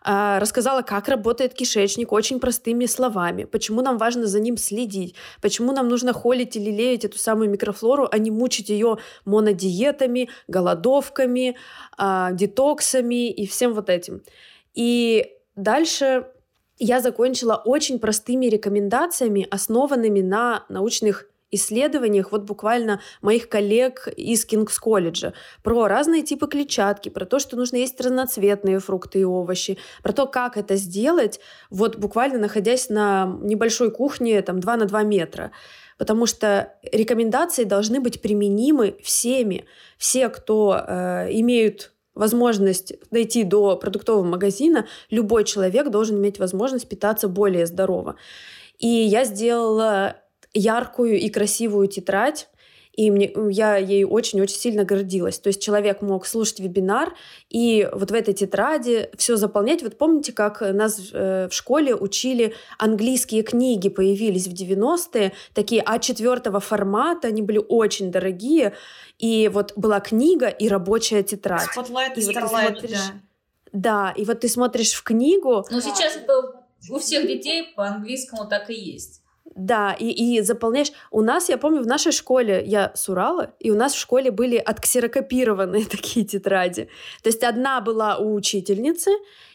[0.02, 5.88] рассказала, как работает кишечник очень простыми словами, почему нам важно за ним следить, почему нам
[5.88, 11.56] нужно холить или леять эту самую микрофлору, а не мучить ее монодиетами, голодовками,
[11.98, 14.22] а, детоксами и всем вот этим.
[14.74, 16.26] И дальше
[16.78, 24.78] я закончила очень простыми рекомендациями, основанными на научных исследованиях вот буквально моих коллег из Кингс
[24.78, 25.32] колледжа
[25.62, 30.26] про разные типы клетчатки, про то, что нужно есть разноцветные фрукты и овощи, про то,
[30.26, 35.50] как это сделать, вот буквально находясь на небольшой кухне там 2 на 2 метра.
[35.98, 39.66] Потому что рекомендации должны быть применимы всеми.
[39.98, 47.28] Все, кто э, имеют возможность дойти до продуктового магазина, любой человек должен иметь возможность питаться
[47.28, 48.16] более здорово.
[48.78, 50.16] И я сделала
[50.52, 52.48] яркую и красивую тетрадь,
[52.92, 55.38] и мне, я ей очень-очень сильно гордилась.
[55.38, 57.14] То есть человек мог слушать вебинар
[57.48, 59.82] и вот в этой тетради все заполнять.
[59.82, 66.60] Вот помните, как нас э, в школе учили английские книги, появились в 90-е, такие А4
[66.60, 68.74] формата, они были очень дорогие.
[69.18, 71.68] И вот была книга и рабочая тетрадь.
[71.74, 73.12] Spotlight и, и Starlight, вот да.
[73.72, 75.64] Да, и вот ты смотришь в книгу.
[75.70, 79.22] Но сейчас это у всех детей по английскому так и есть.
[79.56, 80.92] Да, и, и заполняешь.
[81.10, 84.30] У нас, я помню, в нашей школе, я с Урала, и у нас в школе
[84.30, 86.88] были отксерокопированные такие тетради.
[87.22, 89.10] То есть одна была у учительницы,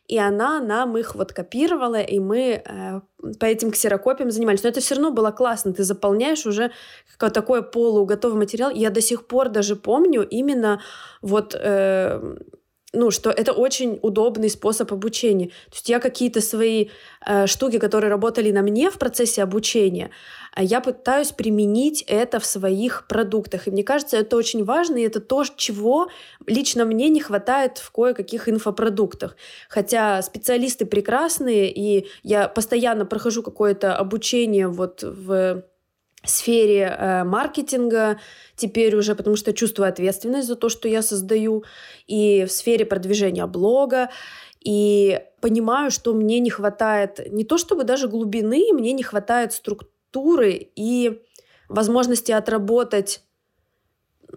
[0.07, 3.01] и она нам их вот копировала, и мы э,
[3.39, 4.63] по этим ксерокопиям занимались.
[4.63, 6.71] Но это все равно было классно, ты заполняешь уже
[7.17, 8.69] такой полуготовый материал.
[8.69, 10.81] Я до сих пор даже помню именно
[11.21, 11.55] вот...
[11.55, 12.35] Э,
[12.95, 15.47] ну, что это очень удобный способ обучения.
[15.47, 16.87] То есть я какие-то свои
[17.25, 20.09] э, штуки, которые работали на мне в процессе обучения,
[20.55, 23.67] э, я пытаюсь применить это в своих продуктах.
[23.67, 26.07] И мне кажется, это очень важно, и это то, чего
[26.47, 29.35] лично мне не хватает в кое-каких инфопродуктах.
[29.69, 35.63] Хотя специалисты прекрасные, и я постоянно прохожу какое-то обучение вот в
[36.29, 38.19] сфере э, маркетинга
[38.55, 41.63] теперь уже, потому что чувствую ответственность за то, что я создаю,
[42.07, 44.09] и в сфере продвижения блога,
[44.61, 50.71] и понимаю, что мне не хватает не то чтобы даже глубины, мне не хватает структуры
[50.75, 51.21] и
[51.69, 53.21] возможности отработать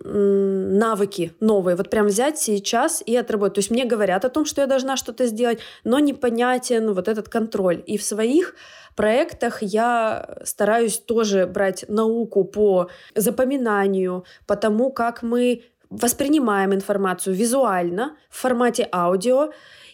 [0.08, 3.54] навыки новые, вот прям взять сейчас и отработать.
[3.54, 7.28] То есть мне говорят о том, что я должна что-то сделать, но непонятен вот этот
[7.28, 7.82] контроль.
[7.86, 8.54] И в своих
[8.96, 18.16] проектах я стараюсь тоже брать науку по запоминанию, по тому, как мы воспринимаем информацию визуально
[18.30, 19.52] в формате аудио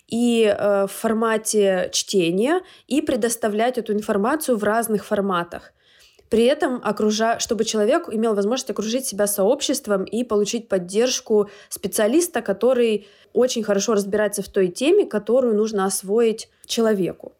[0.09, 5.73] и э, в формате чтения и предоставлять эту информацию в разных форматах
[6.35, 7.39] при этом окружа...
[7.39, 14.43] чтобы человек имел возможность окружить себя сообществом и получить поддержку специалиста, который очень хорошо разбирается
[14.43, 17.35] в той теме, которую нужно освоить человеку.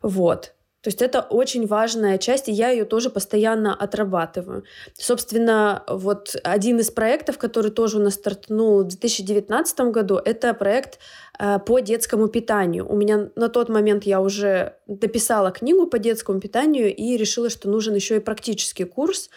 [0.00, 0.54] Вот.
[0.82, 4.64] То есть это очень важная часть, и я ее тоже постоянно отрабатываю.
[4.94, 10.98] Собственно, вот один из проектов, который тоже у нас стартанул в 2019 году, это проект
[11.38, 12.90] э, по детскому питанию.
[12.90, 17.68] У меня на тот момент я уже дописала книгу по детскому питанию и решила, что
[17.68, 19.28] нужен еще и практический курс,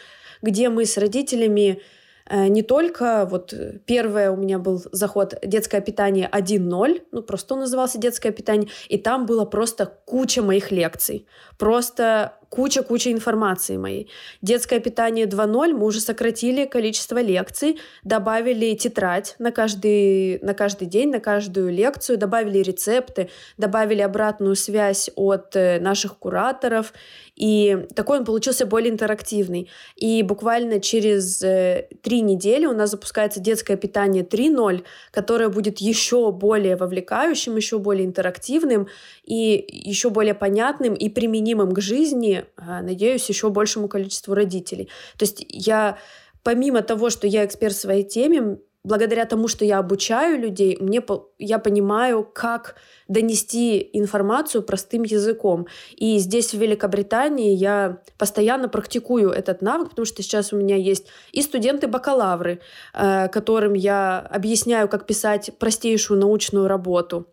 [0.42, 1.82] где мы с родителями
[2.30, 7.62] не только вот э, первое у меня был заход детское питание 1.0, ну просто он
[7.62, 14.12] назывался детское питание, и там было просто куча моих лекций, просто куча-куча информации моей.
[14.44, 21.10] Детское питание 2.0 мы уже сократили количество лекций, добавили тетрадь на каждый, на каждый день,
[21.10, 26.94] на каждую лекцию, добавили рецепты, добавили обратную связь от э, наших кураторов,
[27.36, 29.70] и такой он получился более интерактивный.
[29.96, 36.32] И буквально через э, три недели у нас запускается детское питание 3.0, которое будет еще
[36.32, 38.88] более вовлекающим, еще более интерактивным
[39.24, 44.90] и еще более понятным и применимым к жизни, а, надеюсь, еще большему количеству родителей.
[45.18, 45.98] То есть я
[46.44, 51.02] помимо того, что я эксперт в своей теме, благодаря тому, что я обучаю людей, мне,
[51.40, 52.76] я понимаю, как
[53.08, 55.68] донести информацию простым языком.
[55.96, 61.08] И здесь, в Великобритании, я постоянно практикую этот навык, потому что сейчас у меня есть
[61.32, 62.60] и студенты-бакалавры,
[62.94, 67.28] э, которым я объясняю, как писать простейшую научную работу.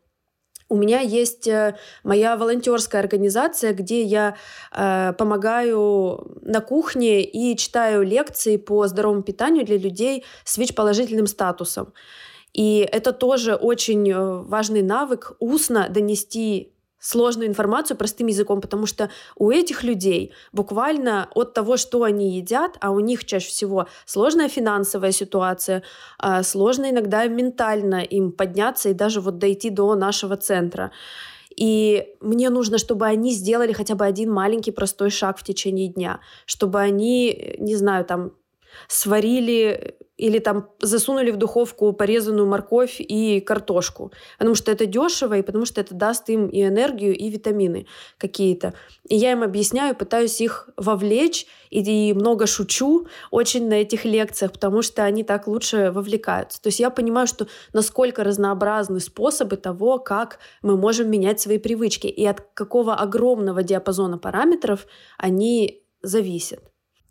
[0.70, 4.37] У меня есть э, моя волонтерская организация, где я
[4.72, 11.92] э, помогаю на кухне и читаю лекции по здоровому питанию для людей с ВИЧ-положительным статусом.
[12.52, 19.10] И это тоже очень э, важный навык устно донести сложную информацию простым языком, потому что
[19.36, 24.48] у этих людей буквально от того, что они едят, а у них чаще всего сложная
[24.48, 25.82] финансовая ситуация,
[26.18, 30.92] а, сложно иногда ментально им подняться и даже вот дойти до нашего центра.
[31.56, 36.20] И мне нужно, чтобы они сделали хотя бы один маленький простой шаг в течение дня,
[36.46, 38.32] чтобы они, не знаю, там
[38.88, 44.12] сварили или там засунули в духовку порезанную морковь и картошку.
[44.38, 47.87] Потому что это дешево, и потому что это даст им и энергию, и витамины
[48.18, 48.74] какие-то.
[49.09, 54.83] И я им объясняю, пытаюсь их вовлечь, и много шучу очень на этих лекциях, потому
[54.83, 56.61] что они так лучше вовлекаются.
[56.61, 62.09] То есть я понимаю, что насколько разнообразны способы того, как мы можем менять свои привычки,
[62.09, 66.61] и от какого огромного диапазона параметров они зависят.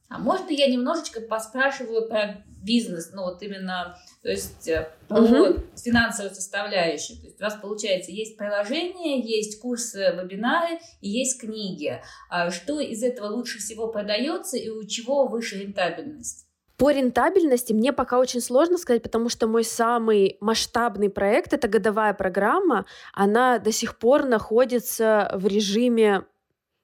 [0.09, 4.69] А можно я немножечко поспрашиваю про бизнес, ну вот именно, то есть
[5.09, 5.61] угу.
[5.75, 7.17] финансовую составляющую.
[7.19, 12.01] То есть у вас получается есть приложение, есть курсы, вебинары и есть книги.
[12.29, 16.45] А что из этого лучше всего продается и у чего выше рентабельность?
[16.77, 22.13] По рентабельности мне пока очень сложно сказать, потому что мой самый масштабный проект, это годовая
[22.13, 26.23] программа, она до сих пор находится в режиме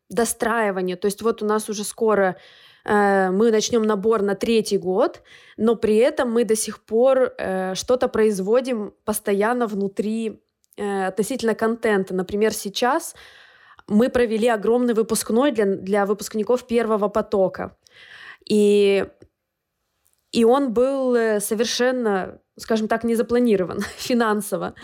[0.10, 0.98] достраивания.
[0.98, 2.36] То есть вот у нас уже скоро
[2.86, 5.24] мы начнем набор на третий год,
[5.58, 10.42] но при этом мы до сих пор э, что-то производим постоянно внутри
[10.78, 12.14] э, относительно контента.
[12.14, 13.16] Например, сейчас
[13.88, 17.76] мы провели огромный выпускной для, для выпускников первого потока.
[18.48, 19.06] И,
[20.32, 24.76] и он был совершенно, скажем так, не запланирован финансово.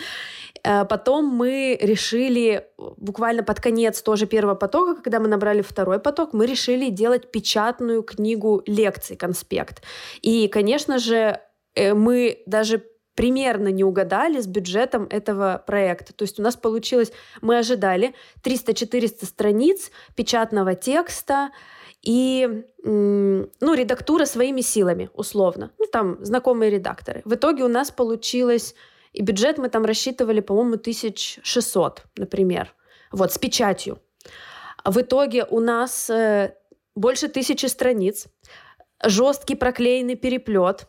[0.63, 6.33] Э, потом мы решили, буквально под конец тоже первого потока, когда мы набрали второй поток,
[6.33, 9.83] мы решили делать печатную книгу лекций, конспект.
[10.21, 11.39] И, конечно же,
[11.75, 12.83] э, мы даже
[13.15, 16.13] примерно не угадали с бюджетом этого проекта.
[16.13, 21.49] То есть у нас получилось, мы ожидали 300-400 страниц печатного текста,
[22.01, 25.71] и ну, редактура своими силами, условно.
[25.77, 27.21] Ну, там знакомые редакторы.
[27.25, 28.73] В итоге у нас получилось,
[29.13, 32.73] и бюджет мы там рассчитывали, по-моему, 1600, например.
[33.11, 33.99] Вот, с печатью.
[34.85, 36.55] В итоге у нас э,
[36.95, 38.27] больше тысячи страниц,
[39.03, 40.87] жесткий проклеенный переплет,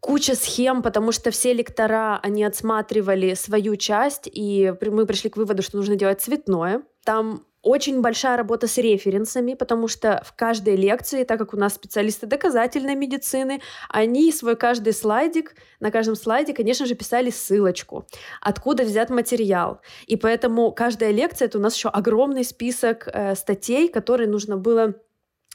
[0.00, 5.62] куча схем, потому что все лектора, они отсматривали свою часть, и мы пришли к выводу,
[5.62, 6.82] что нужно делать цветное.
[7.04, 11.74] Там очень большая работа с референсами, потому что в каждой лекции, так как у нас
[11.74, 18.06] специалисты доказательной медицины, они свой каждый слайдик, на каждом слайде, конечно же, писали ссылочку,
[18.40, 19.80] откуда взят материал.
[20.06, 24.94] И поэтому каждая лекция— это у нас еще огромный список э, статей, которые нужно было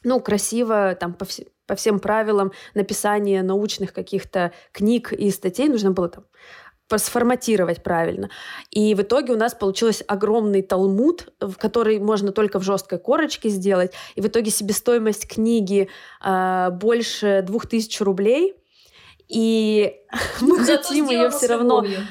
[0.03, 5.91] ну, красиво, там, по, вс- по всем правилам написания научных каких-то книг и статей нужно
[5.91, 6.26] было там
[6.98, 8.30] сформатировать правильно.
[8.72, 13.94] И в итоге у нас получился огромный талмуд, который можно только в жесткой корочке сделать.
[14.16, 15.90] И в итоге себестоимость книги
[16.24, 18.56] э, больше двух тысяч рублей.
[19.28, 19.94] И
[20.42, 21.82] мы хотим ее все равно...
[21.82, 22.08] Любовью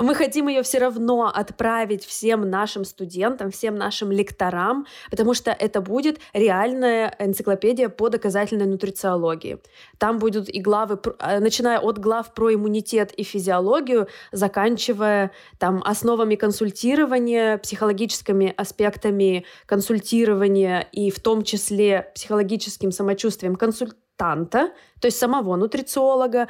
[0.00, 5.80] мы хотим ее все равно отправить всем нашим студентам, всем нашим лекторам, потому что это
[5.80, 9.58] будет реальная энциклопедия по доказательной нутрициологии.
[9.98, 16.36] Там будут и главы, э, начиная от глав про иммунитет и физиологию, заканчивая там основами
[16.36, 26.48] консультирования, психологическими аспектами консультирования и в том числе психологическим самочувствием консультанта, то есть самого нутрициолога,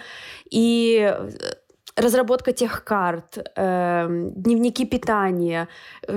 [0.51, 1.31] и э,
[1.97, 5.69] разработка тех карт, э, дневники питания,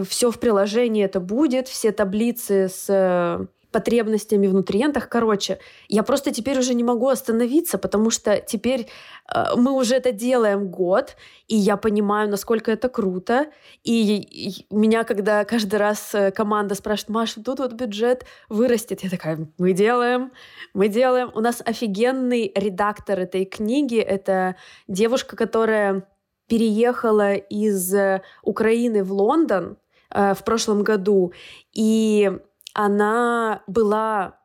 [0.07, 3.45] все в приложении это будет, все таблицы с э,
[3.75, 5.09] потребностями в нутриентах.
[5.09, 5.59] Короче,
[5.89, 8.87] я просто теперь уже не могу остановиться, потому что теперь
[9.35, 11.17] э, мы уже это делаем год,
[11.49, 13.47] и я понимаю, насколько это круто.
[13.83, 19.09] И, и меня, когда каждый раз э, команда спрашивает, Маша, тут вот бюджет вырастет, я
[19.09, 20.31] такая, мы делаем,
[20.73, 21.31] мы делаем.
[21.35, 23.97] У нас офигенный редактор этой книги.
[23.97, 24.55] Это
[24.87, 26.07] девушка, которая
[26.47, 29.77] переехала из э, Украины в Лондон
[30.11, 31.33] э, в прошлом году.
[31.73, 32.31] И
[32.75, 34.37] она была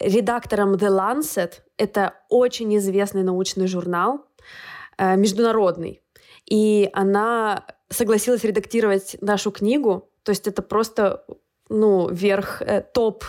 [0.00, 1.60] редактором The Lancet.
[1.76, 4.24] Это очень известный научный журнал,
[4.96, 6.02] э, международный.
[6.50, 10.10] И она согласилась редактировать нашу книгу.
[10.22, 11.24] То есть это просто
[11.68, 13.24] ну, верх, э, топ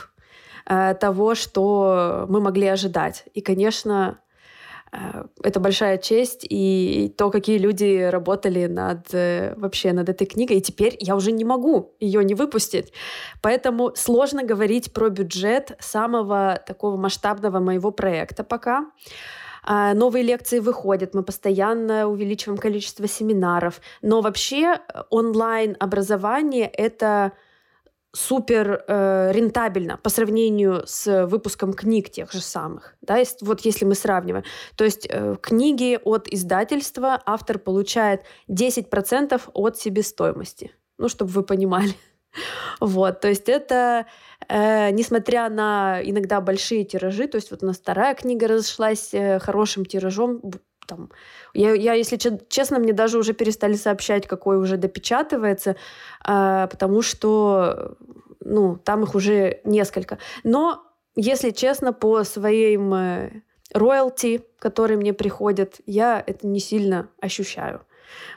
[0.65, 3.25] э, того, что мы могли ожидать.
[3.33, 4.19] И, конечно,
[5.43, 10.61] это большая честь, и то, какие люди работали над э, вообще над этой книгой, и
[10.61, 12.91] теперь я уже не могу ее не выпустить.
[13.41, 18.87] Поэтому сложно говорить про бюджет самого такого масштабного моего проекта пока.
[19.63, 23.81] А, новые лекции выходят, мы постоянно увеличиваем количество семинаров.
[24.01, 27.33] Но вообще э, онлайн образование это
[28.11, 32.95] супер э, рентабельно по сравнению с выпуском книг тех же самых.
[33.01, 34.43] Да, вот если мы сравниваем.
[34.75, 40.71] То есть э, книги от издательства автор получает 10% от себестоимости.
[40.97, 41.93] Ну, чтобы вы понимали.
[42.79, 44.05] Вот, то есть это,
[44.47, 49.39] э, несмотря на иногда большие тиражи, то есть вот у нас вторая книга разошлась э,
[49.39, 50.39] хорошим тиражом,
[50.89, 51.11] там,
[51.53, 52.17] я, я, если
[52.49, 55.75] честно, мне даже уже перестали сообщать, какой уже допечатывается,
[56.27, 57.95] э, потому что,
[58.39, 60.17] ну, там их уже несколько.
[60.43, 60.83] Но,
[61.15, 63.31] если честно, по своим э,
[63.73, 67.81] роялти, которые мне приходят, я это не сильно ощущаю.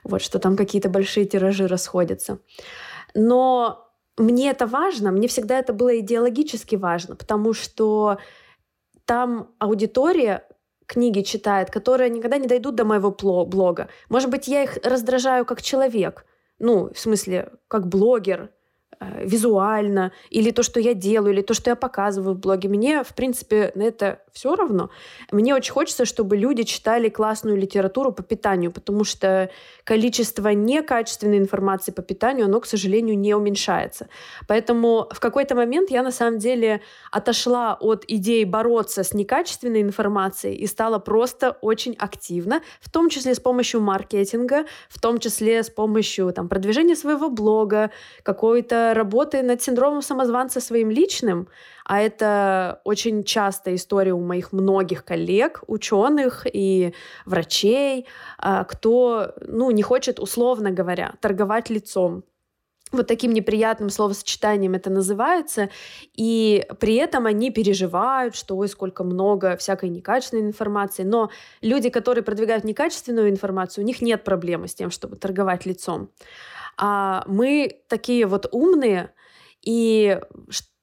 [0.04, 2.38] Вот, что там какие-то большие тиражи расходятся.
[3.14, 3.88] Но
[4.18, 8.18] мне это важно, мне всегда это было идеологически важно, потому что
[9.06, 10.44] там аудитория
[10.86, 13.88] книги читает, которые никогда не дойдут до моего блога.
[14.08, 16.26] Может быть, я их раздражаю как человек,
[16.58, 18.50] ну, в смысле, как блогер,
[19.00, 22.68] визуально, или то, что я делаю, или то, что я показываю в блоге.
[22.68, 24.90] Мне, в принципе, на это все равно.
[25.30, 29.50] Мне очень хочется, чтобы люди читали классную литературу по питанию, потому что
[29.84, 34.08] количество некачественной информации по питанию, оно, к сожалению, не уменьшается.
[34.48, 36.80] Поэтому в какой-то момент я, на самом деле,
[37.10, 43.34] отошла от идеи бороться с некачественной информацией и стала просто очень активно, в том числе
[43.34, 47.90] с помощью маркетинга, в том числе с помощью там, продвижения своего блога,
[48.22, 51.48] какой-то э, работы над синдромом самозванца своим личным,
[51.84, 56.94] а это очень частая история у моих многих коллег, ученых и
[57.26, 58.06] врачей,
[58.42, 62.24] э, кто ну, не хочет, условно говоря, торговать лицом,
[62.92, 65.70] вот таким неприятным словосочетанием это называется,
[66.14, 71.30] и при этом они переживают, что ой, сколько много всякой некачественной информации, но
[71.62, 76.10] люди, которые продвигают некачественную информацию, у них нет проблемы с тем, чтобы торговать лицом.
[76.76, 79.12] А мы такие вот умные,
[79.62, 80.18] и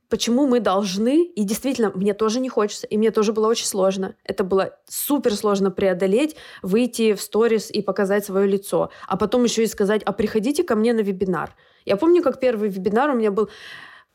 [0.09, 4.15] почему мы должны, и действительно, мне тоже не хочется, и мне тоже было очень сложно.
[4.23, 9.63] Это было супер сложно преодолеть, выйти в сторис и показать свое лицо, а потом еще
[9.63, 11.55] и сказать, а приходите ко мне на вебинар.
[11.85, 13.49] Я помню, как первый вебинар у меня был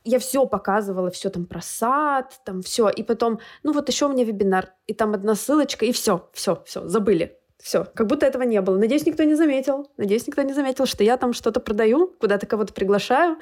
[0.06, 2.90] я все показывала, все там про сад, там все.
[2.90, 6.62] И потом, ну вот еще у меня вебинар, и там одна ссылочка, и все, все,
[6.66, 7.38] все, забыли.
[7.64, 8.76] Все, как будто этого не было.
[8.76, 9.90] Надеюсь, никто не заметил.
[9.96, 13.38] Надеюсь, никто не заметил, что я там что-то продаю, куда-то кого-то приглашаю.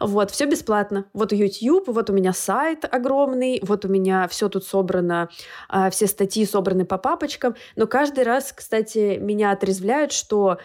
[0.00, 1.04] Вот, все бесплатно.
[1.12, 5.28] Вот YouTube, вот у меня сайт огромный, вот у меня все тут собрано,
[5.68, 7.54] а, все статьи собраны по папочкам.
[7.76, 10.58] Но каждый раз, кстати, меня отрезвляют, что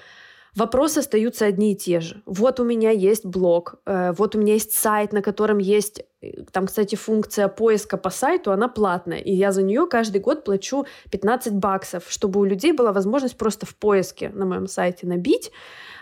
[0.56, 2.22] Вопросы остаются одни и те же.
[2.26, 6.43] Вот у меня есть блог, э, вот у меня есть сайт, на котором есть э,
[6.51, 10.86] там, кстати, функция поиска по сайту, она платная, и я за нее каждый год плачу
[11.12, 15.51] 15 баксов, чтобы у людей была возможность просто в поиске на моем сайте набить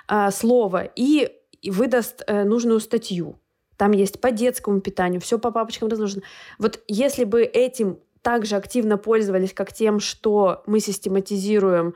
[0.07, 1.29] э, слово и,
[1.61, 3.39] и выдаст нужную статью.
[3.77, 6.21] Там есть по детскому питанию, все по папочкам разложено.
[6.59, 11.93] Вот если бы этим также активно пользовались, как тем, что мы систематизируем,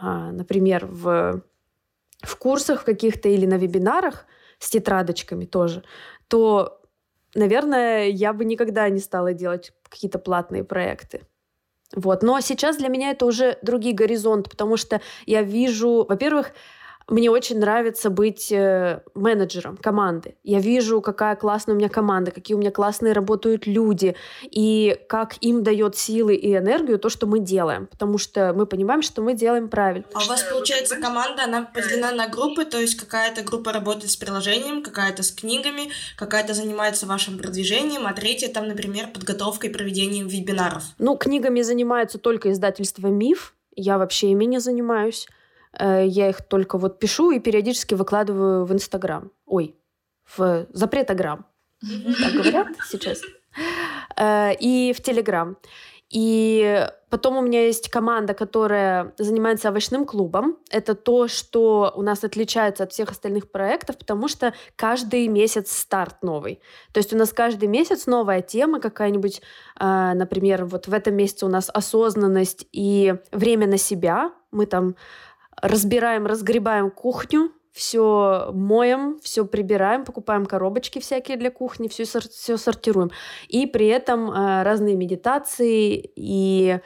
[0.00, 1.42] э, например, в
[2.22, 4.26] в курсах каких-то или на вебинарах
[4.58, 5.82] с тетрадочками тоже,
[6.28, 6.80] то,
[7.34, 11.22] наверное, я бы никогда не стала делать какие-то платные проекты.
[11.94, 12.22] Вот.
[12.22, 16.52] Но сейчас для меня это уже другие горизонты, потому что я вижу, во-первых,
[17.10, 20.36] мне очень нравится быть э, менеджером команды.
[20.44, 25.34] Я вижу, какая классная у меня команда, какие у меня классные работают люди, и как
[25.40, 27.86] им дает силы и энергию то, что мы делаем.
[27.86, 30.06] Потому что мы понимаем, что мы делаем правильно.
[30.14, 34.16] А у вас, получается, команда, она поделена на группы, то есть какая-то группа работает с
[34.16, 40.28] приложением, какая-то с книгами, какая-то занимается вашим продвижением, а третья там, например, подготовкой и проведением
[40.28, 40.84] вебинаров.
[40.98, 45.26] Ну, книгами занимаются только издательство «Миф», я вообще ими не занимаюсь.
[45.78, 49.30] Э, я их только вот пишу и периодически выкладываю в Инстаграм.
[49.46, 49.76] Ой,
[50.36, 51.46] в запретограмм.
[51.80, 53.20] Так говорят сейчас.
[54.16, 55.56] Э, и в Телеграм.
[56.10, 60.58] И потом у меня есть команда, которая занимается овощным клубом.
[60.68, 66.16] Это то, что у нас отличается от всех остальных проектов, потому что каждый месяц старт
[66.22, 66.60] новый.
[66.92, 69.40] То есть у нас каждый месяц новая тема какая-нибудь.
[69.78, 74.32] Э, например, вот в этом месяце у нас осознанность и время на себя.
[74.50, 74.96] Мы там
[75.62, 83.10] разбираем, разгребаем кухню, все моем, все прибираем, покупаем коробочки всякие для кухни, все, все сортируем.
[83.48, 86.80] И при этом э, разные медитации и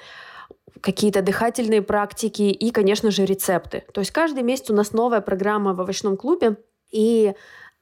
[0.81, 3.85] какие-то дыхательные практики и, конечно же, рецепты.
[3.93, 6.59] То есть каждый месяц у нас новая программа в овощном клубе,
[6.91, 7.33] и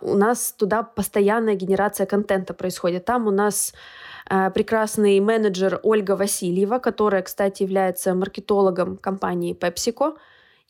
[0.01, 3.05] у нас туда постоянная генерация контента происходит.
[3.05, 3.73] Там у нас
[4.31, 10.17] э, прекрасный менеджер Ольга Васильева, которая, кстати, является маркетологом компании PepsiCo.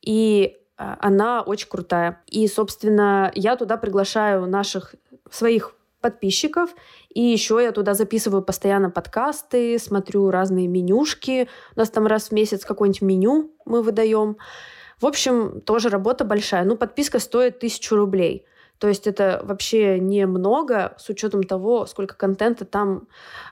[0.02, 2.22] И а, она очень крутая.
[2.26, 4.94] И, собственно, я туда приглашаю наших
[5.30, 6.70] своих подписчиков,
[7.14, 11.48] и еще я туда записываю постоянно подкасты, смотрю разные менюшки.
[11.76, 14.36] У нас там раз в месяц какое-нибудь меню мы выдаем.
[15.00, 16.64] В общем, тоже работа большая.
[16.64, 18.44] Ну, подписка стоит тысячу рублей.
[18.82, 23.06] То есть это вообще немного с учетом того, сколько контента там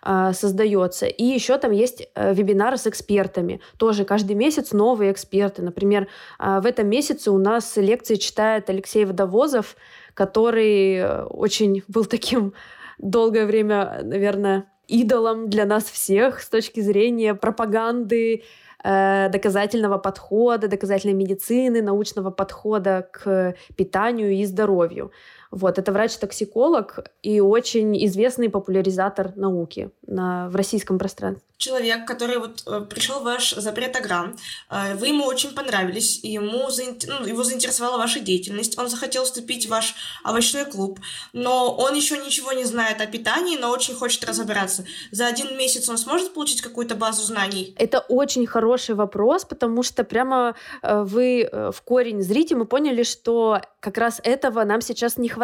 [0.05, 1.07] э, создается.
[1.07, 3.61] И еще там есть э, вебинары с экспертами.
[3.77, 5.63] Тоже каждый месяц новые эксперты.
[5.63, 6.09] Например,
[6.41, 9.77] э, в этом месяце у нас лекции читает Алексей Водовозов,
[10.15, 12.53] который э, очень был таким
[12.99, 18.43] долгое время, наверное, идолом для нас всех с точки зрения пропаганды
[18.83, 25.13] Э, доказательного подхода, доказательной медицины, научного подхода к питанию и здоровью.
[25.51, 31.45] Вот, это врач-токсиколог и очень известный популяризатор науки на, в российском пространстве.
[31.59, 34.37] Человек, который вот э, пришел в ваш запретограмм,
[34.71, 36.97] э, вы ему очень понравились, ему заин...
[37.07, 41.01] ну, его заинтересовала ваша деятельность, он захотел вступить в ваш овощной клуб,
[41.33, 44.85] но он еще ничего не знает о питании, но очень хочет разобраться.
[45.11, 47.75] За один месяц он сможет получить какую-то базу знаний?
[47.77, 53.61] Это очень хороший вопрос, потому что прямо э, вы в корень зрите, мы поняли, что
[53.81, 55.40] как раз этого нам сейчас не хватает.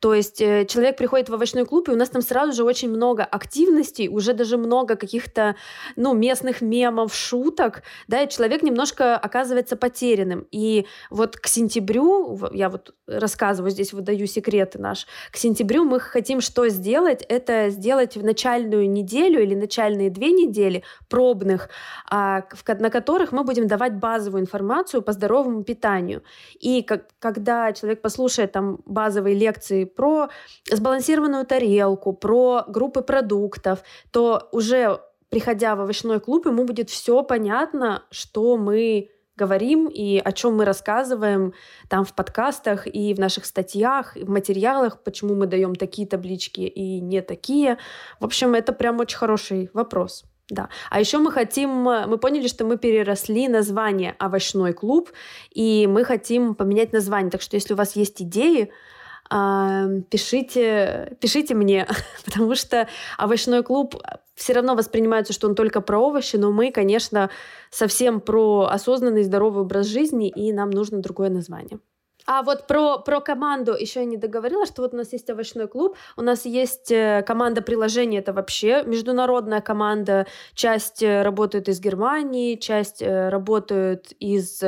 [0.00, 2.90] То есть э, человек приходит в овощной клуб, и у нас там сразу же очень
[2.90, 5.56] много активностей, уже даже много каких-то
[5.96, 10.46] ну, местных мемов, шуток, да, и человек немножко оказывается потерянным.
[10.50, 16.40] И вот к сентябрю, я вот рассказываю здесь, выдаю секреты наш, к сентябрю мы хотим
[16.40, 17.24] что сделать?
[17.28, 21.68] Это сделать в начальную неделю или начальные две недели пробных,
[22.10, 22.44] а,
[22.78, 26.22] на которых мы будем давать базовую информацию по здоровому питанию.
[26.60, 30.28] И как, когда человек послушает там базовые лекции про
[30.70, 38.04] сбалансированную тарелку, про группы продуктов, то уже приходя в овощной клуб, ему будет все понятно,
[38.10, 41.54] что мы говорим и о чем мы рассказываем
[41.88, 46.60] там в подкастах и в наших статьях, и в материалах, почему мы даем такие таблички
[46.60, 47.78] и не такие.
[48.20, 50.24] В общем, это прям очень хороший вопрос.
[50.48, 50.68] Да.
[50.90, 55.10] А еще мы хотим, мы поняли, что мы переросли название «Овощной клуб»,
[55.50, 57.30] и мы хотим поменять название.
[57.30, 58.70] Так что если у вас есть идеи,
[59.30, 61.86] а, пишите, пишите мне,
[62.24, 62.86] потому что
[63.16, 63.96] овощной клуб
[64.34, 67.30] все равно воспринимается, что он только про овощи, но мы, конечно,
[67.70, 71.78] совсем про осознанный здоровый образ жизни, и нам нужно другое название.
[72.26, 75.66] А вот про, про команду еще я не договорила, что вот у нас есть овощной
[75.68, 81.80] клуб, у нас есть э, команда приложений, это вообще международная команда, часть э, работает из
[81.80, 84.62] Германии, часть э, работает из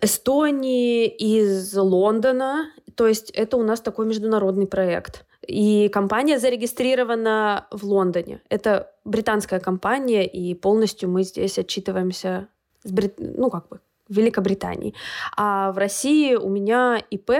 [0.00, 5.24] Эстонии, из Лондона, то есть это у нас такой международный проект.
[5.46, 8.42] И компания зарегистрирована в Лондоне.
[8.50, 12.48] Это британская компания, и полностью мы здесь отчитываемся
[12.84, 13.14] с Брит...
[13.18, 14.94] ну, как бы, в Великобритании.
[15.36, 17.30] А в России у меня ИП.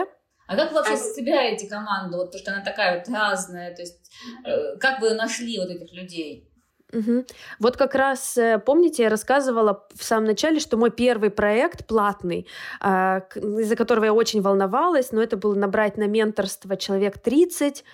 [0.47, 2.19] А как вы вообще собираете команду?
[2.19, 3.75] Вот то, что она такая вот разная.
[3.75, 4.11] То есть,
[4.45, 6.49] э, как вы нашли вот этих людей?
[6.93, 7.27] Угу.
[7.59, 12.47] Вот как раз, э, помните, я рассказывала в самом начале, что мой первый проект платный,
[12.81, 17.85] а, из-за которого я очень волновалась, но это было набрать на менторство человек 30,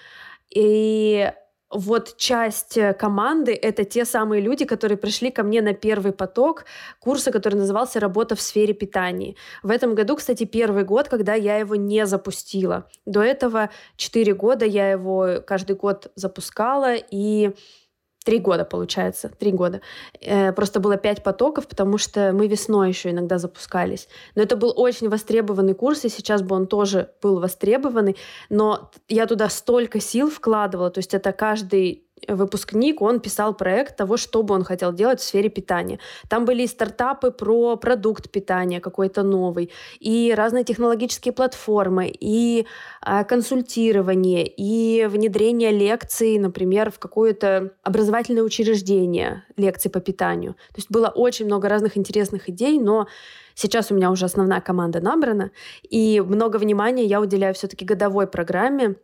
[0.51, 1.33] и
[1.75, 6.65] вот часть э, команды— это те самые люди, которые пришли ко мне на первый поток
[7.01, 9.35] курса, который назывался «Работа в сфере питания».
[9.65, 12.89] В этом году, кстати, первый год, когда я его не запустила.
[13.07, 17.51] До этого 4 года я его каждый год запускала, и
[18.25, 19.83] Три года, получается, три года.
[20.21, 24.09] Э, просто было пять потоков, потому что мы весной еще иногда запускались.
[24.35, 28.17] Но это был очень востребованный курс, и сейчас бы он тоже был востребованный.
[28.49, 34.17] Но я туда столько сил вкладывала, то есть это каждый выпускник, он писал проект того,
[34.17, 35.99] что бы он хотел делать в сфере питания.
[36.29, 42.67] Там были и стартапы про продукт питания какой-то новый, и разные технологические платформы, и
[43.05, 50.55] э, консультирование, и внедрение лекций, например, в какое-то образовательное учреждение, лекций по питанию.
[50.55, 53.07] То есть было очень много разных интересных идей, но
[53.57, 55.53] Сейчас у меня уже основная команда набрана,
[55.83, 58.97] и много внимания я уделяю все-таки годовой программе,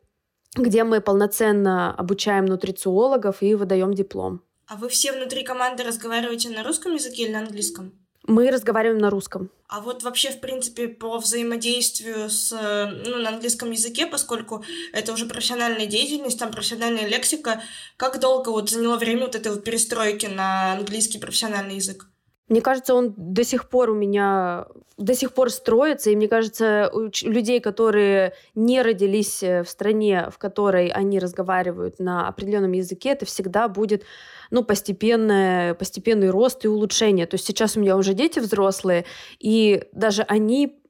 [0.55, 4.42] где мы полноценно обучаем нутрициологов и выдаем диплом.
[4.66, 7.92] А вы все внутри команды разговариваете на русском языке или на английском?
[8.26, 9.51] Мы разговариваем на русском.
[9.66, 15.26] А вот вообще, в принципе, по взаимодействию с, ну, на английском языке, поскольку это уже
[15.26, 17.62] профессиональная деятельность, там профессиональная лексика,
[17.96, 22.07] как долго вот заняло время вот этой вот перестройки на английский профессиональный язык?
[22.51, 24.66] Мне кажется, он до сих пор у меня
[24.98, 30.28] до сих пор строится, и мне кажется, у людей, которые не родились э, в стране,
[30.30, 34.03] в которой они разговаривают на определенном языке, это всегда будет
[34.51, 37.26] ну, постепенное, постепенный рост и улучшение.
[37.26, 39.07] То есть сейчас у меня уже дети взрослые,
[39.38, 40.82] и даже они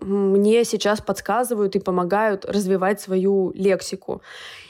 [0.00, 4.22] мне сейчас подсказывают и помогают развивать свою лексику.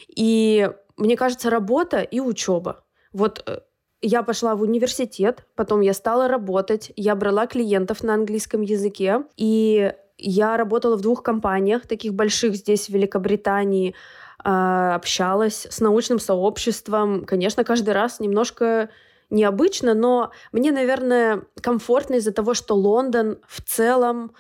[0.09, 2.84] И мне кажется, работа и учеба.
[3.12, 3.61] Вот э,
[4.01, 9.92] я пошла в университет, потом я стала работать, я брала клиентов на английском языке, и
[10.16, 13.94] я работала в двух компаниях, таких больших здесь, в Великобритании,
[14.42, 17.24] а, общалась с научным сообществом.
[17.24, 18.90] Конечно, каждый раз немножко
[19.30, 24.32] необычно, но мне, наверное, комфортно из-за того, что Лондон в целом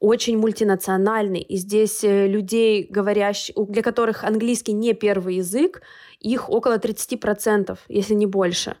[0.00, 1.40] очень мультинациональный.
[1.40, 5.82] И здесь э, людей, говорящих, для которых английский не первый язык,
[6.20, 8.76] их около 30%, если не больше.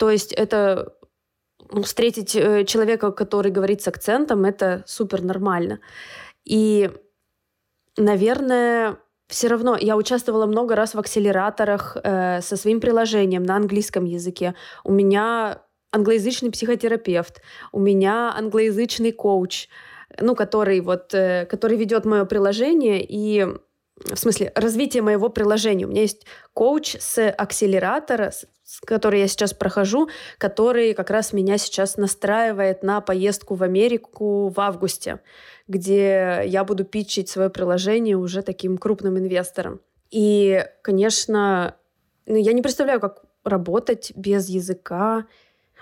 [0.00, 0.94] То есть это
[1.70, 5.80] ну, встретить э, человека, который говорит с акцентом, это супер нормально.
[6.46, 6.90] И,
[7.98, 8.96] наверное,
[9.28, 14.54] все равно я участвовала много раз в акселераторах э, со своим приложением на английском языке.
[14.84, 19.68] У меня англоязычный психотерапевт, у меня англоязычный коуч,
[20.18, 23.46] ну, который вот, э, который ведет мое приложение, и
[24.04, 25.84] в смысле, развитие моего приложения.
[25.84, 26.24] У меня есть
[26.54, 28.32] коуч с акселератора,
[28.84, 30.08] который я сейчас прохожу,
[30.38, 35.20] который как раз меня сейчас настраивает на поездку в Америку в августе,
[35.68, 39.80] где я буду питчить свое приложение уже таким крупным инвестором.
[40.10, 41.76] И, конечно,
[42.26, 45.26] ну, я не представляю, как работать без языка,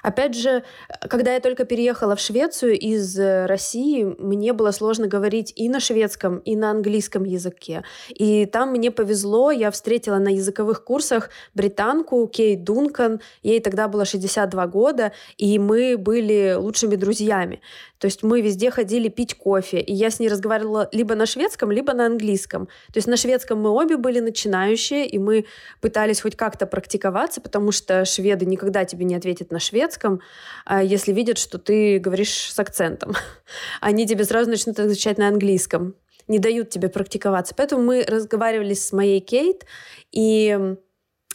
[0.02, 0.62] Опять же,
[1.08, 5.80] когда я только переехала в Швецию из э, России, мне было сложно говорить и на
[5.80, 7.82] шведском, и на английском языке.
[8.08, 14.04] И там мне повезло, я встретила на языковых курсах британку Кейт Дункан, ей тогда было
[14.04, 17.60] 62 года, и мы были лучшими друзьями.
[17.98, 21.70] То есть мы везде ходили пить кофе, и я с ней разговаривала либо на шведском,
[21.70, 22.66] либо на английском.
[22.66, 25.46] То есть на шведском мы обе были начинающие, и мы
[25.80, 30.20] пытались хоть как-то практиковаться, потому что шведы никогда тебе не ответят на шведском,
[30.64, 33.14] а если видят, что ты говоришь с акцентом.
[33.80, 35.94] Они тебе сразу начнут отвечать на английском
[36.28, 37.54] не дают тебе практиковаться.
[37.56, 39.64] Поэтому мы разговаривали с моей Кейт,
[40.12, 40.76] и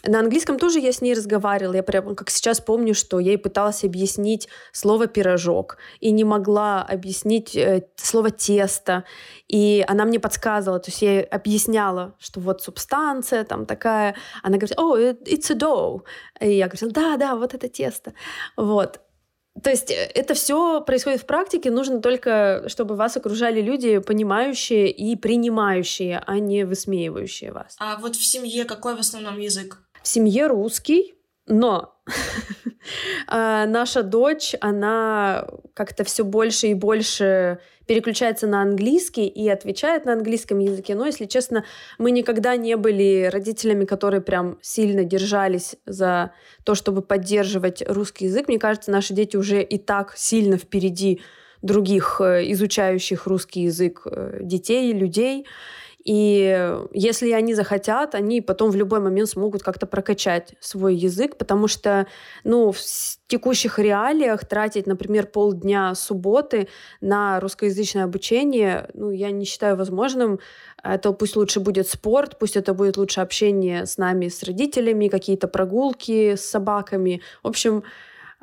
[0.06, 1.76] на английском тоже я с ней разговаривала.
[1.76, 6.82] Я прям как сейчас помню, что я ей пыталась объяснить слово «пирожок» и не могла
[6.82, 9.06] объяснить э, слово «тесто».
[9.47, 14.16] И она мне подсказывала, то есть я ей объясняла, что вот субстанция там такая.
[14.41, 16.01] Она говорит, о, oh, it's a dough.
[16.41, 18.14] И я говорила, да, да, вот это тесто.
[18.58, 18.99] Вот.
[19.62, 24.89] То есть э, это все происходит в практике, нужно только, чтобы вас окружали люди, понимающие
[24.89, 27.76] и принимающие, а не высмеивающие вас.
[27.80, 29.80] А вот в семье какой в основном язык?
[30.04, 31.16] В семье русский,
[31.47, 31.95] но
[33.28, 40.14] а, наша дочь, она как-то все больше и больше переключается на английский и отвечает на
[40.14, 40.95] английском языке.
[40.95, 41.66] Но, если честно,
[41.97, 46.32] мы никогда не были родителями, которые прям сильно держались за
[46.64, 48.47] то, чтобы поддерживать русский язык.
[48.47, 51.22] Мне кажется, наши дети уже и так сильно впереди
[51.62, 55.45] других э, изучающих русский язык э, детей, людей.
[56.04, 61.68] И если они захотят, они потом в любой момент смогут как-то прокачать свой язык, потому
[61.68, 62.08] что
[62.43, 62.80] ну, в
[63.28, 66.68] текущих реалиях тратить, например, полдня субботы
[66.99, 70.39] на русскоязычное обучение, ну, я не считаю возможным.
[70.84, 75.47] Это пусть лучше будет спорт, пусть это будет лучше общение с нами, с родителями, какие-то
[75.47, 77.22] прогулки с собаками.
[77.43, 77.84] В общем,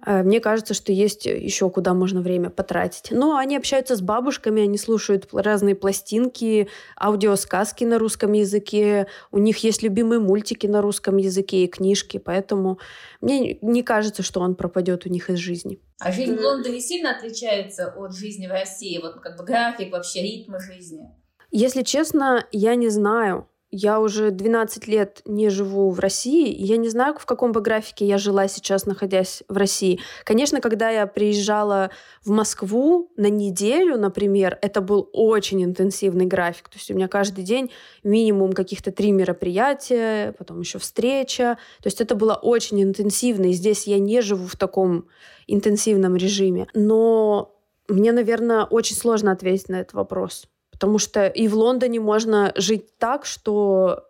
[0.07, 3.11] мне кажется, что есть еще куда можно время потратить.
[3.11, 6.69] Но они общаются с бабушками, они слушают разные пластинки,
[7.01, 12.79] аудиосказки на русском языке, у них есть любимые мультики на русском языке и книжки, поэтому
[13.21, 15.81] мне не кажется, что он пропадет у них из жизни.
[15.99, 18.99] А жизнь в Лондоне сильно отличается от жизни в России?
[19.03, 21.11] Вот как бы график, вообще ритмы жизни?
[21.51, 23.47] Если честно, я не знаю.
[23.73, 27.61] Я уже 12 лет не живу в России, и я не знаю, в каком бы
[27.61, 30.01] графике я жила сейчас, находясь в России.
[30.25, 31.91] Конечно, когда я приезжала
[32.25, 36.69] в Москву на неделю, например, это был очень интенсивный график.
[36.69, 37.71] То есть у меня каждый день
[38.03, 41.57] минимум каких-то три мероприятия, потом еще встреча.
[41.81, 45.07] То есть это было очень интенсивно, и здесь я не живу в таком
[45.47, 46.67] интенсивном режиме.
[46.75, 47.55] Но
[47.87, 50.49] мне, наверное, очень сложно ответить на этот вопрос.
[50.81, 54.07] Потому что и в Лондоне можно жить так, что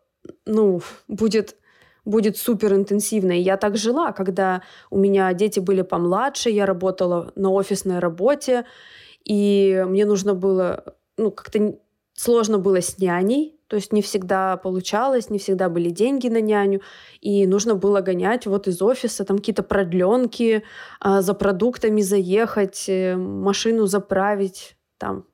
[0.46, 1.56] ну, будет
[2.04, 3.32] будет супер интенсивно.
[3.32, 8.64] И я так жила, когда у меня дети были помладше, я работала на офисной работе,
[9.24, 11.78] и мне нужно было, ну, как-то
[12.14, 16.80] сложно было с няней, то есть не всегда получалось, не всегда были деньги на няню,
[17.20, 20.62] и нужно было гонять вот из офиса, там какие-то продленки,
[21.00, 25.24] а, за продуктами заехать, э, машину заправить, там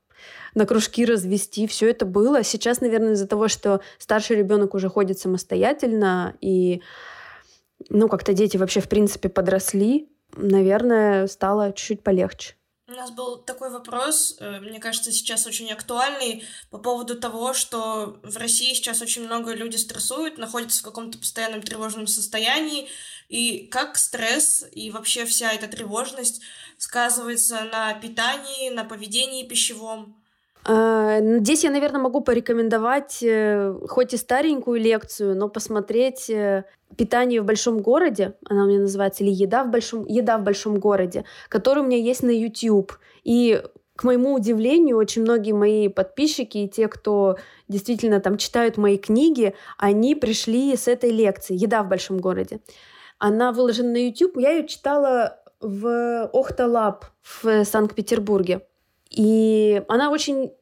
[0.56, 2.42] на кружки развести, все это было.
[2.42, 6.82] Сейчас, наверное, из-за того, что старший ребенок уже ходит самостоятельно, и
[7.90, 12.54] ну, как-то дети вообще, в принципе, подросли, наверное, стало чуть-чуть полегче.
[12.88, 18.20] У нас был такой вопрос, э, мне кажется, сейчас очень актуальный, по поводу того, что
[18.22, 22.88] в России сейчас очень много людей стрессуют, находятся в каком-то постоянном тревожном состоянии,
[23.28, 26.40] и как стресс и вообще вся эта тревожность
[26.78, 30.22] сказывается на питании, на поведении пищевом.
[30.68, 36.64] А, здесь я, наверное, могу порекомендовать э, хоть и старенькую лекцию, но посмотреть э,
[36.96, 40.80] «Питание в большом городе», она у меня называется, или «Еда в большом, еда в большом
[40.80, 42.98] городе», которая у меня есть на YouTube.
[43.22, 43.62] И
[43.94, 47.36] к моему удивлению, очень многие мои подписчики и те, кто
[47.68, 52.58] действительно там читают мои книги, они пришли с этой лекции «Еда в большом городе».
[53.18, 54.36] Она выложена на YouTube.
[54.38, 58.62] Я ее читала в Охта в Санкт-Петербурге.
[59.10, 60.52] И она очень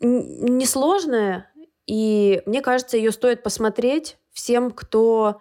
[0.00, 1.50] несложная,
[1.86, 5.40] и мне кажется, ее стоит посмотреть всем, кто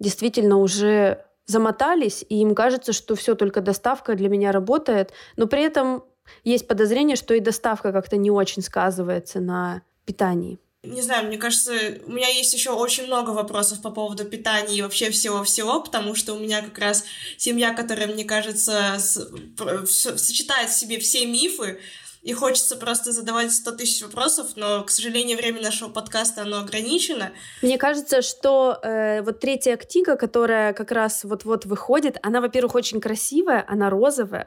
[0.00, 5.62] действительно уже замотались, и им кажется, что все, только доставка для меня работает, но при
[5.62, 6.04] этом
[6.44, 10.58] есть подозрение, что и доставка как-то не очень сказывается на питании.
[10.84, 11.72] Не знаю, мне кажется,
[12.06, 16.34] у меня есть еще очень много вопросов по поводу питания и вообще всего-всего, потому что
[16.34, 17.04] у меня как раз
[17.36, 21.78] семья, которая, мне кажется, сочетает в себе все мифы,
[22.22, 27.32] и хочется просто задавать 100 тысяч вопросов, но, к сожалению, время нашего подкаста, оно ограничено.
[27.62, 33.00] Мне кажется, что э, вот третья книга, которая как раз вот-вот выходит, она, во-первых, очень
[33.00, 34.46] красивая, она розовая,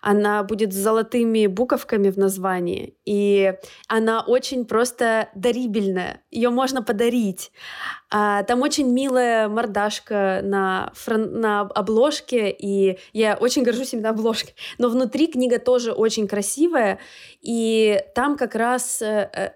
[0.00, 3.52] она будет с золотыми буковками в названии, и
[3.86, 7.52] она очень просто дарибельная, ее можно подарить.
[8.12, 11.40] А, там очень милая мордашка на, фрон...
[11.40, 14.54] на обложке, и я очень горжусь именно обложкой.
[14.78, 16.98] Но внутри книга тоже очень красивая,
[17.40, 19.50] и там как раз э, э,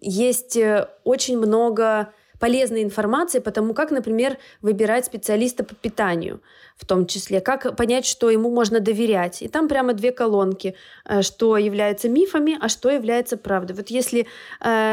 [0.00, 6.42] есть э, очень много полезной информации по тому, как, например, выбирать специалиста по питанию
[6.76, 9.40] в том числе, как понять, что ему можно доверять.
[9.40, 10.74] И там прямо две колонки,
[11.22, 13.74] что является мифами, а что является правдой.
[13.74, 14.26] Вот если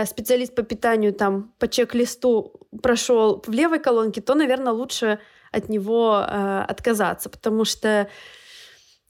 [0.06, 5.20] специалист по питанию там по чек-листу прошел в левой колонке, то, наверное, лучше
[5.52, 8.08] от него отказаться, потому что,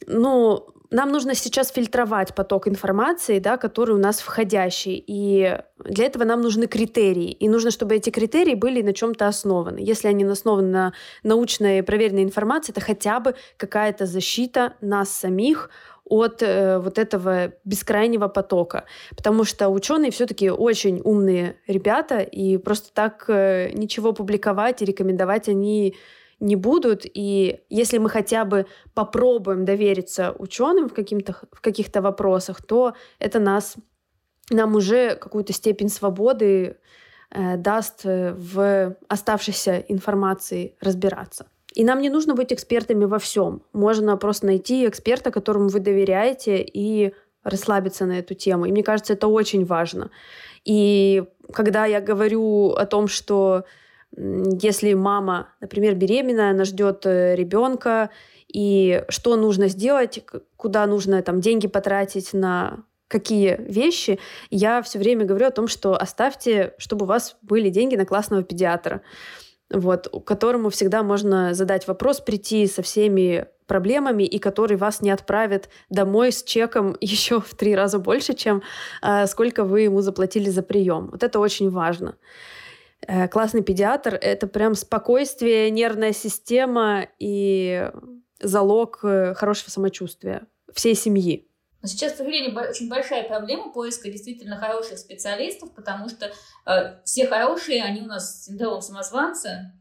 [0.07, 5.03] ну, нам нужно сейчас фильтровать поток информации, да, который у нас входящий.
[5.07, 7.31] И для этого нам нужны критерии.
[7.31, 9.79] И нужно, чтобы эти критерии были на чем-то основаны.
[9.79, 15.71] Если они основаны на научной проверенной информации, это хотя бы какая-то защита нас самих
[16.05, 18.83] от э, вот этого бескрайнего потока.
[19.17, 25.49] Потому что ученые все-таки очень умные ребята, и просто так э, ничего публиковать и рекомендовать
[25.49, 25.95] они
[26.43, 27.05] не будут.
[27.05, 33.39] И если мы хотя бы попробуем довериться ученым в, каким-то, в каких-то вопросах, то это
[33.39, 33.75] нас,
[34.51, 36.77] нам уже какую-то степень свободы
[37.31, 41.47] э, даст э, в оставшейся информации разбираться.
[41.73, 43.61] И нам не нужно быть экспертами во всем.
[43.73, 47.13] Можно просто найти эксперта, которому вы доверяете, и
[47.43, 48.65] расслабиться на эту тему.
[48.65, 50.11] И мне кажется, это очень важно.
[50.65, 51.23] И
[51.53, 53.63] когда я говорю о том, что
[54.15, 58.09] если мама, например, беременная, она ждет э, ребенка,
[58.47, 60.23] и что нужно сделать,
[60.55, 65.95] куда нужно там деньги потратить на какие вещи, я все время говорю о том, что
[65.95, 69.01] оставьте, чтобы у вас были деньги на классного педиатра,
[69.69, 75.69] вот, которому всегда можно задать вопрос, прийти со всеми проблемами, и который вас не отправит
[75.89, 78.61] домой с чеком еще в три раза больше, чем
[79.01, 81.09] э, сколько вы ему заплатили за прием.
[81.11, 82.15] Вот это очень важно.
[83.07, 87.91] Э, классный педиатр— это прям спокойствие, нервная система и
[88.39, 91.49] залог э, хорошего самочувствия всей семьи.
[91.85, 96.31] Сейчас, к сожалению, очень большая проблема поиска действительно хороших специалистов, потому что
[96.65, 99.73] э, все хорошие, они у нас с синдромом самозванца,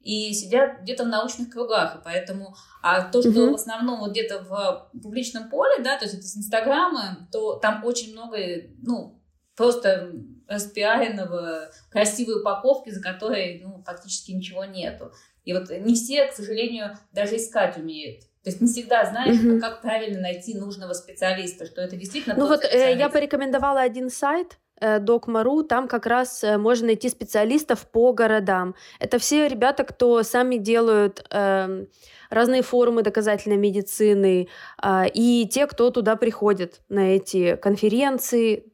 [0.00, 3.50] и сидят где-то в научных кругах, и поэтому, а то, что mm-hmm.
[3.50, 7.84] в основном вот где-то в публичном поле, да, то есть это с Инстаграма, то там
[7.84, 8.36] очень много,
[8.82, 9.20] ну,
[9.56, 10.12] просто
[10.46, 15.12] распиаренного, красивой упаковки, за которой ну, фактически ничего нету.
[15.44, 18.20] И вот не все, к сожалению, даже искать умеют.
[18.42, 19.60] То есть не всегда знаешь, mm-hmm.
[19.60, 22.36] как правильно найти нужного специалиста, что это действительно.
[22.36, 27.08] Ну вот э, я порекомендовала один сайт, Докмару, э, там как раз э, можно найти
[27.08, 28.74] специалистов по городам.
[29.00, 31.86] Это все ребята, кто сами делают э,
[32.30, 34.48] разные форумы доказательной медицины,
[34.80, 38.64] э, и те, кто туда приходит на эти конференции,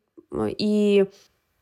[0.59, 1.07] и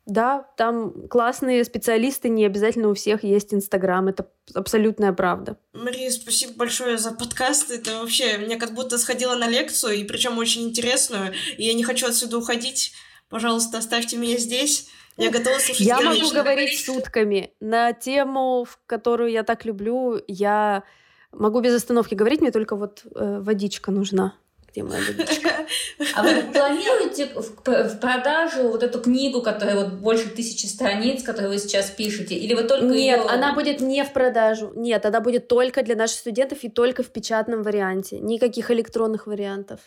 [0.07, 5.57] да, там классные специалисты, не обязательно у всех есть Инстаграм, это абсолютная правда.
[5.73, 7.71] Мария, спасибо большое за подкаст.
[7.71, 11.85] Это вообще, мне как будто сходила на лекцию, и причем очень интересную, и я не
[11.85, 12.93] хочу отсюда уходить.
[13.29, 14.89] Пожалуйста, оставьте меня здесь.
[15.17, 15.87] Я готова слушать.
[15.87, 20.21] Я могу говорить сутками на тему, в которую я так люблю.
[20.27, 20.83] Я
[21.31, 24.35] могу без остановки говорить, мне только вот э, водичка нужна
[24.71, 25.51] где моя водичка.
[26.15, 31.59] А вы планируете в продажу вот эту книгу, которая вот больше тысячи страниц, которую вы
[31.59, 32.35] сейчас пишете?
[32.35, 33.29] Или вы только Нет, ее...
[33.29, 34.73] она будет не в продажу.
[34.75, 38.19] Нет, она будет только для наших студентов и только в печатном варианте.
[38.19, 39.81] Никаких электронных вариантов.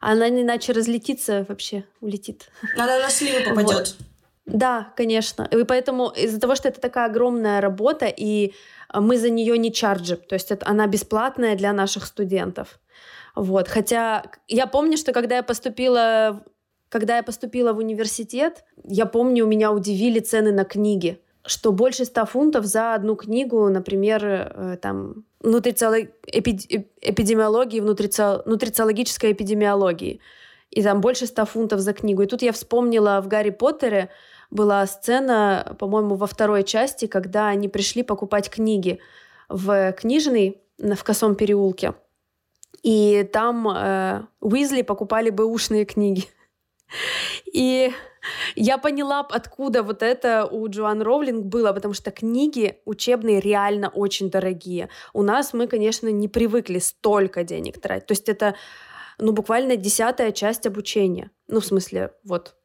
[0.00, 2.50] Она иначе разлетится вообще, улетит.
[2.76, 3.74] Она на сливу попадет.
[3.74, 3.96] Вот.
[4.48, 5.48] Да, конечно.
[5.50, 8.54] И поэтому из-за того, что это такая огромная работа, и
[8.94, 12.78] мы за нее не чарджим, то есть это, она бесплатная для наших студентов.
[13.38, 13.68] Вот.
[13.68, 16.42] Хотя я помню, что когда я поступила,
[16.88, 22.26] когда я поступила в университет, я помню, меня удивили цены на книги что больше 100
[22.26, 26.10] фунтов за одну книгу, например, э, там, нутрициолог...
[26.26, 28.42] эпидемиологии, нутрицио...
[28.44, 30.20] нутрициологической эпидемиологии.
[30.70, 32.20] И там больше 100 фунтов за книгу.
[32.20, 34.10] И тут я вспомнила, в «Гарри Поттере»
[34.50, 38.98] была сцена, по-моему, во второй части, когда они пришли покупать книги
[39.48, 41.94] в книжный в Косом переулке.
[42.82, 46.24] И там э, Уизли покупали бы ушные книги.
[47.52, 47.92] И
[48.56, 54.30] Я поняла, откуда вот это у Джоан Роулинг было, потому что книги учебные реально очень
[54.30, 54.88] дорогие.
[55.12, 58.06] У нас мы, конечно, не привыкли столько денег тратить.
[58.06, 58.54] То есть это,
[59.18, 61.30] ну, буквально десятая часть обучения.
[61.48, 62.56] Ну, в смысле, вот,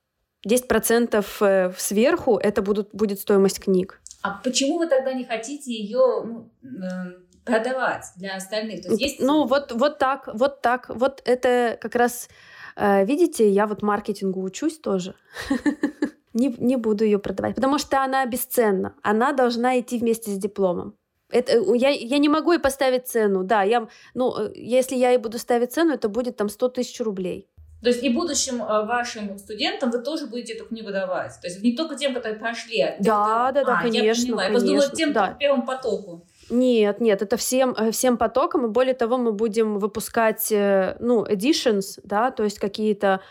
[0.48, 4.02] 10% э, сверху это будут, будет стоимость книг.
[4.22, 8.84] А почему вы тогда не хотите ее ну, э, продавать для остальных?
[8.84, 9.20] То есть есть...
[9.20, 10.90] Ну, вот, вот так, вот так.
[10.90, 12.28] Вот это как раз
[12.76, 15.16] Э, видите, я вот маркетингу учусь тоже.
[16.34, 18.96] не, не буду ее продавать, потому что она бесценна.
[19.02, 20.96] Она должна идти вместе с дипломом.
[21.30, 23.44] Это, э, я, я не могу и поставить цену.
[23.44, 27.00] Да, я, ну, э, если я и буду ставить цену, это будет там 100 тысяч
[27.02, 27.50] рублей.
[27.82, 31.38] То есть и будущим вашим студентам вы тоже будете эту книгу давать?
[31.42, 33.60] То есть не только тем, которые прошли, а тем, Да, кто...
[33.60, 34.60] да, да, а, конечно, я поняла.
[34.60, 34.82] конечно.
[34.82, 35.28] Я тем, да.
[35.28, 36.26] по первому потоку.
[36.50, 41.24] Нет, нет, это всем, э, всем потоком, и более того, мы будем выпускать, э, ну,
[41.26, 43.22] editions, да, то есть какие-то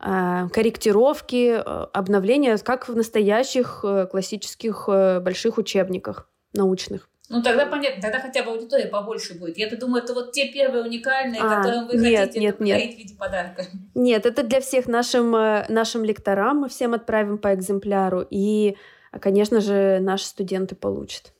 [0.00, 4.88] э, корректировки, э, обновления, как в настоящих классических
[5.22, 7.08] больших учебниках научных.
[7.28, 9.56] Ну, тогда понятно, тогда хотя бы аудитория побольше будет.
[9.56, 12.94] Я-то думаю, это вот те первые уникальные, А, которые вы нет, хотите нет, нет.
[12.94, 13.64] в виде подарка.
[13.94, 18.76] Нет, это для всех нашим, нашим лекторам, мы всем отправим по экземпляру, и,
[19.18, 21.32] конечно же, наши студенты получат.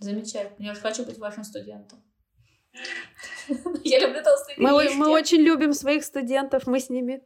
[0.00, 0.64] Замечательно.
[0.64, 2.02] Я уже хочу быть вашим студентом.
[3.84, 4.96] Я люблю толстые Мы, книжки.
[4.96, 7.22] мы очень любим своих студентов, мы с ними.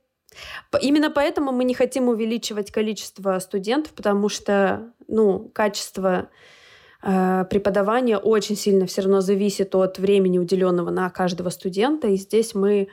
[0.81, 6.29] Именно поэтому мы не хотим увеличивать количество студентов, потому что, ну, качество
[7.03, 12.55] э, преподавания очень сильно все равно зависит от времени, уделенного на каждого студента, и здесь
[12.55, 12.89] мы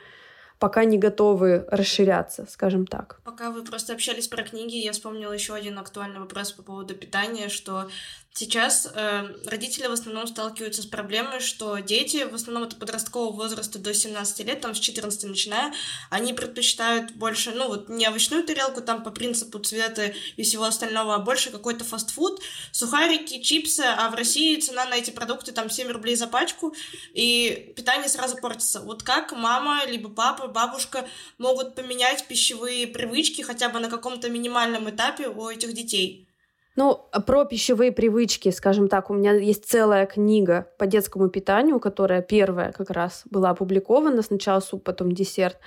[0.60, 3.20] пока не готовы расширяться, скажем так.
[3.24, 7.48] Пока вы просто общались про книги, я вспомнила еще один актуальный вопрос по поводу питания,
[7.48, 7.88] что
[8.34, 13.78] сейчас э, родители в основном сталкиваются с проблемой, что дети, в основном это подросткового возраста
[13.78, 15.72] до 17 лет, там с 14 начиная,
[16.10, 21.14] они предпочитают больше, ну вот не овощную тарелку там по принципу цвета и всего остального,
[21.14, 22.40] а больше какой-то фастфуд,
[22.72, 26.74] сухарики, чипсы, а в России цена на эти продукты там 7 рублей за пачку,
[27.12, 28.80] и питание сразу портится.
[28.80, 31.06] Вот как мама, либо папа, бабушка
[31.36, 36.28] могут поменять пищевые привычки хотя бы на каком-то минимальном этапе у этих детей?
[36.74, 42.22] Ну, про пищевые привычки, скажем так, у меня есть целая книга по детскому питанию, которая
[42.22, 45.58] первая как раз была опубликована, сначала суп, потом десерт.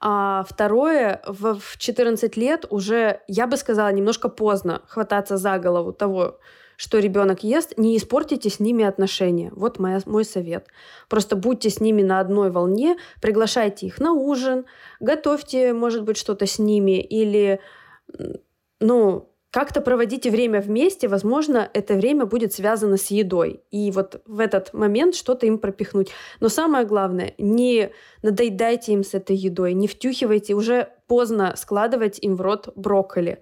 [0.00, 5.92] А второе, в в 14 лет уже, я бы сказала, немножко поздно хвататься за голову
[5.92, 6.38] того,
[6.76, 9.52] что ребенок ест, не испортите с ними отношения.
[9.54, 10.66] Вот моя, мой совет.
[11.10, 14.64] Просто будьте с ними на одной волне, приглашайте их на ужин,
[14.98, 17.60] готовьте, может быть, что-то с ними или,
[18.80, 23.62] ну, как-то проводите время вместе, возможно, это время будет связано с едой.
[23.70, 26.10] И вот в этот момент что-то им пропихнуть.
[26.38, 27.90] Но самое главное, не
[28.22, 33.40] надоедайте им с этой едой, не втюхивайте, уже поздно складывать им в рот брокколи.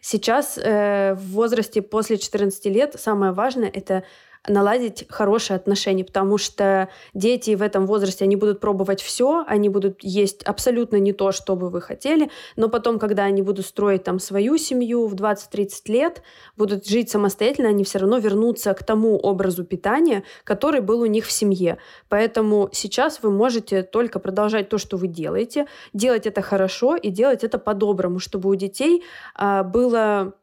[0.00, 4.04] Сейчас э, в возрасте после 14 лет самое важное это
[4.46, 10.02] наладить хорошие отношения, потому что дети в этом возрасте, они будут пробовать все, они будут
[10.02, 14.18] есть абсолютно не то, что бы вы хотели, но потом, когда они будут строить там
[14.18, 16.22] свою семью в 20-30 лет,
[16.56, 21.26] будут жить самостоятельно, они все равно вернутся к тому образу питания, который был у них
[21.26, 21.78] в семье.
[22.08, 27.44] Поэтому сейчас вы можете только продолжать то, что вы делаете, делать это хорошо и делать
[27.44, 29.02] это по-доброму, чтобы у детей
[29.34, 30.34] а, было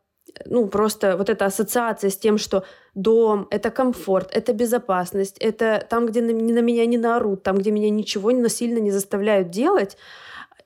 [0.45, 2.63] ну, просто вот эта ассоциация с тем, что
[2.93, 7.71] дом— это комфорт, это безопасность, это там, где на, на меня не наорут, там, где
[7.71, 9.97] меня ничего насильно не заставляют делать,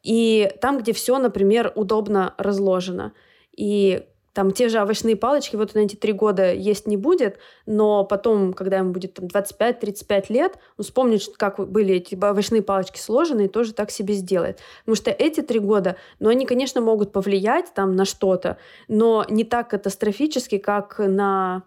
[0.04, 3.14] и там, где все, например, удобно разложено.
[3.56, 8.04] И там те же овощные палочки вот на эти три года есть не будет, но
[8.04, 13.46] потом, когда ему будет там 25-35 лет, он вспомнит, как были эти овощные палочки сложены,
[13.46, 14.60] и тоже так себе сделает.
[14.80, 18.58] Потому что эти три года, ну, они, конечно, могут повлиять там на что-то,
[18.88, 21.64] но не так катастрофически, как на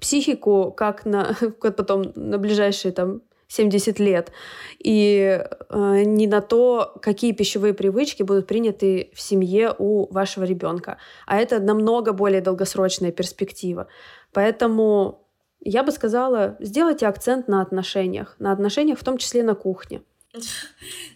[0.00, 4.32] психику, как на потом на ближайшие там 70 лет,
[4.78, 5.40] и
[5.70, 10.98] э, не на то, какие пищевые привычки будут приняты в семье у вашего ребенка.
[11.26, 13.86] А это намного более долгосрочная перспектива.
[14.32, 15.24] Поэтому
[15.60, 20.02] я бы сказала, сделайте акцент на отношениях, на отношениях в том числе на кухне.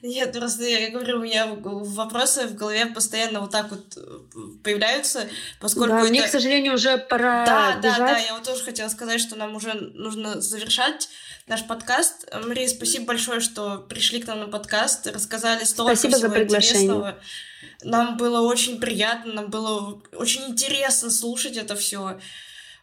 [0.03, 3.99] Нет, просто я говорю, у меня вопросы в голове постоянно вот так вот
[4.63, 5.29] появляются,
[5.61, 6.11] поскольку да, это...
[6.11, 7.99] мне, к сожалению, уже пора Да, бежать.
[7.99, 11.09] да, да, я вот тоже хотела сказать, что нам уже нужно завершать
[11.49, 12.33] наш подкаст.
[12.45, 16.85] Мария, спасибо большое, что пришли к нам на подкаст, рассказали столько Спасибо за всего приглашение.
[16.85, 17.19] интересного.
[17.83, 22.21] Нам было очень приятно, нам было очень интересно слушать это все.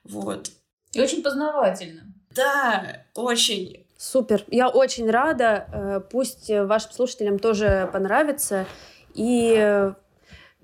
[0.03, 0.51] Вот.
[0.91, 2.13] И очень познавательно.
[2.31, 3.84] Да, очень.
[3.97, 4.43] Супер.
[4.47, 5.67] Я очень рада.
[5.71, 8.65] Э, Пусть вашим слушателям тоже понравится.
[9.13, 9.93] И э,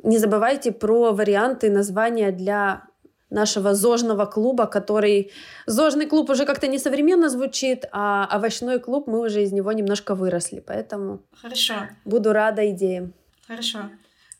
[0.04, 2.84] Не забывайте про варианты названия для
[3.32, 5.32] нашего зожного клуба, который...
[5.66, 10.60] Зожный клуб уже как-то несовременно звучит, а овощной клуб мы уже из него немножко выросли,
[10.60, 11.22] поэтому...
[11.42, 11.74] Хорошо.
[12.06, 13.14] Буду рада идеям.
[13.48, 13.90] Хорошо.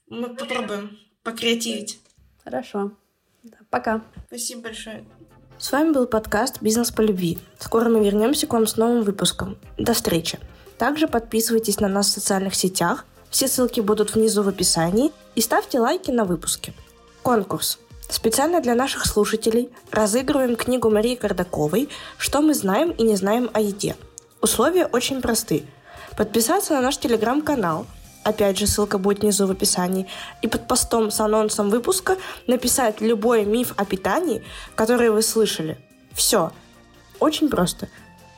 [0.10, 2.00] Мы попробуем покреативить.
[2.44, 2.92] Хорошо.
[3.70, 4.02] Пока.
[4.28, 5.06] Спасибо большое.
[5.62, 7.38] С вами был подкаст «Бизнес по любви».
[7.60, 9.60] Скоро мы вернемся к вам с новым выпуском.
[9.78, 10.40] До встречи.
[10.80, 13.06] Также подписывайтесь на нас в социальных сетях.
[13.30, 15.12] Все ссылки будут внизу в описании.
[15.36, 16.74] И ставьте лайки на выпуске.
[17.22, 17.78] Конкурс.
[18.10, 23.62] Специально для наших слушателей разыгрываем книгу Марии Кардаковой «Что мы знаем и не знаем о
[23.62, 23.96] еде».
[24.42, 25.64] Условия очень просты.
[26.18, 27.86] Подписаться на наш телеграм-канал,
[28.24, 30.08] опять же ссылка будет внизу в описании,
[30.42, 32.18] и под постом с анонсом выпуска
[32.48, 34.44] написать любой миф о питании,
[34.76, 35.78] который вы слышали.
[36.14, 36.52] Все.
[37.20, 37.90] Очень просто.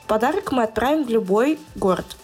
[0.06, 2.06] Подарок мы отправим в любой город–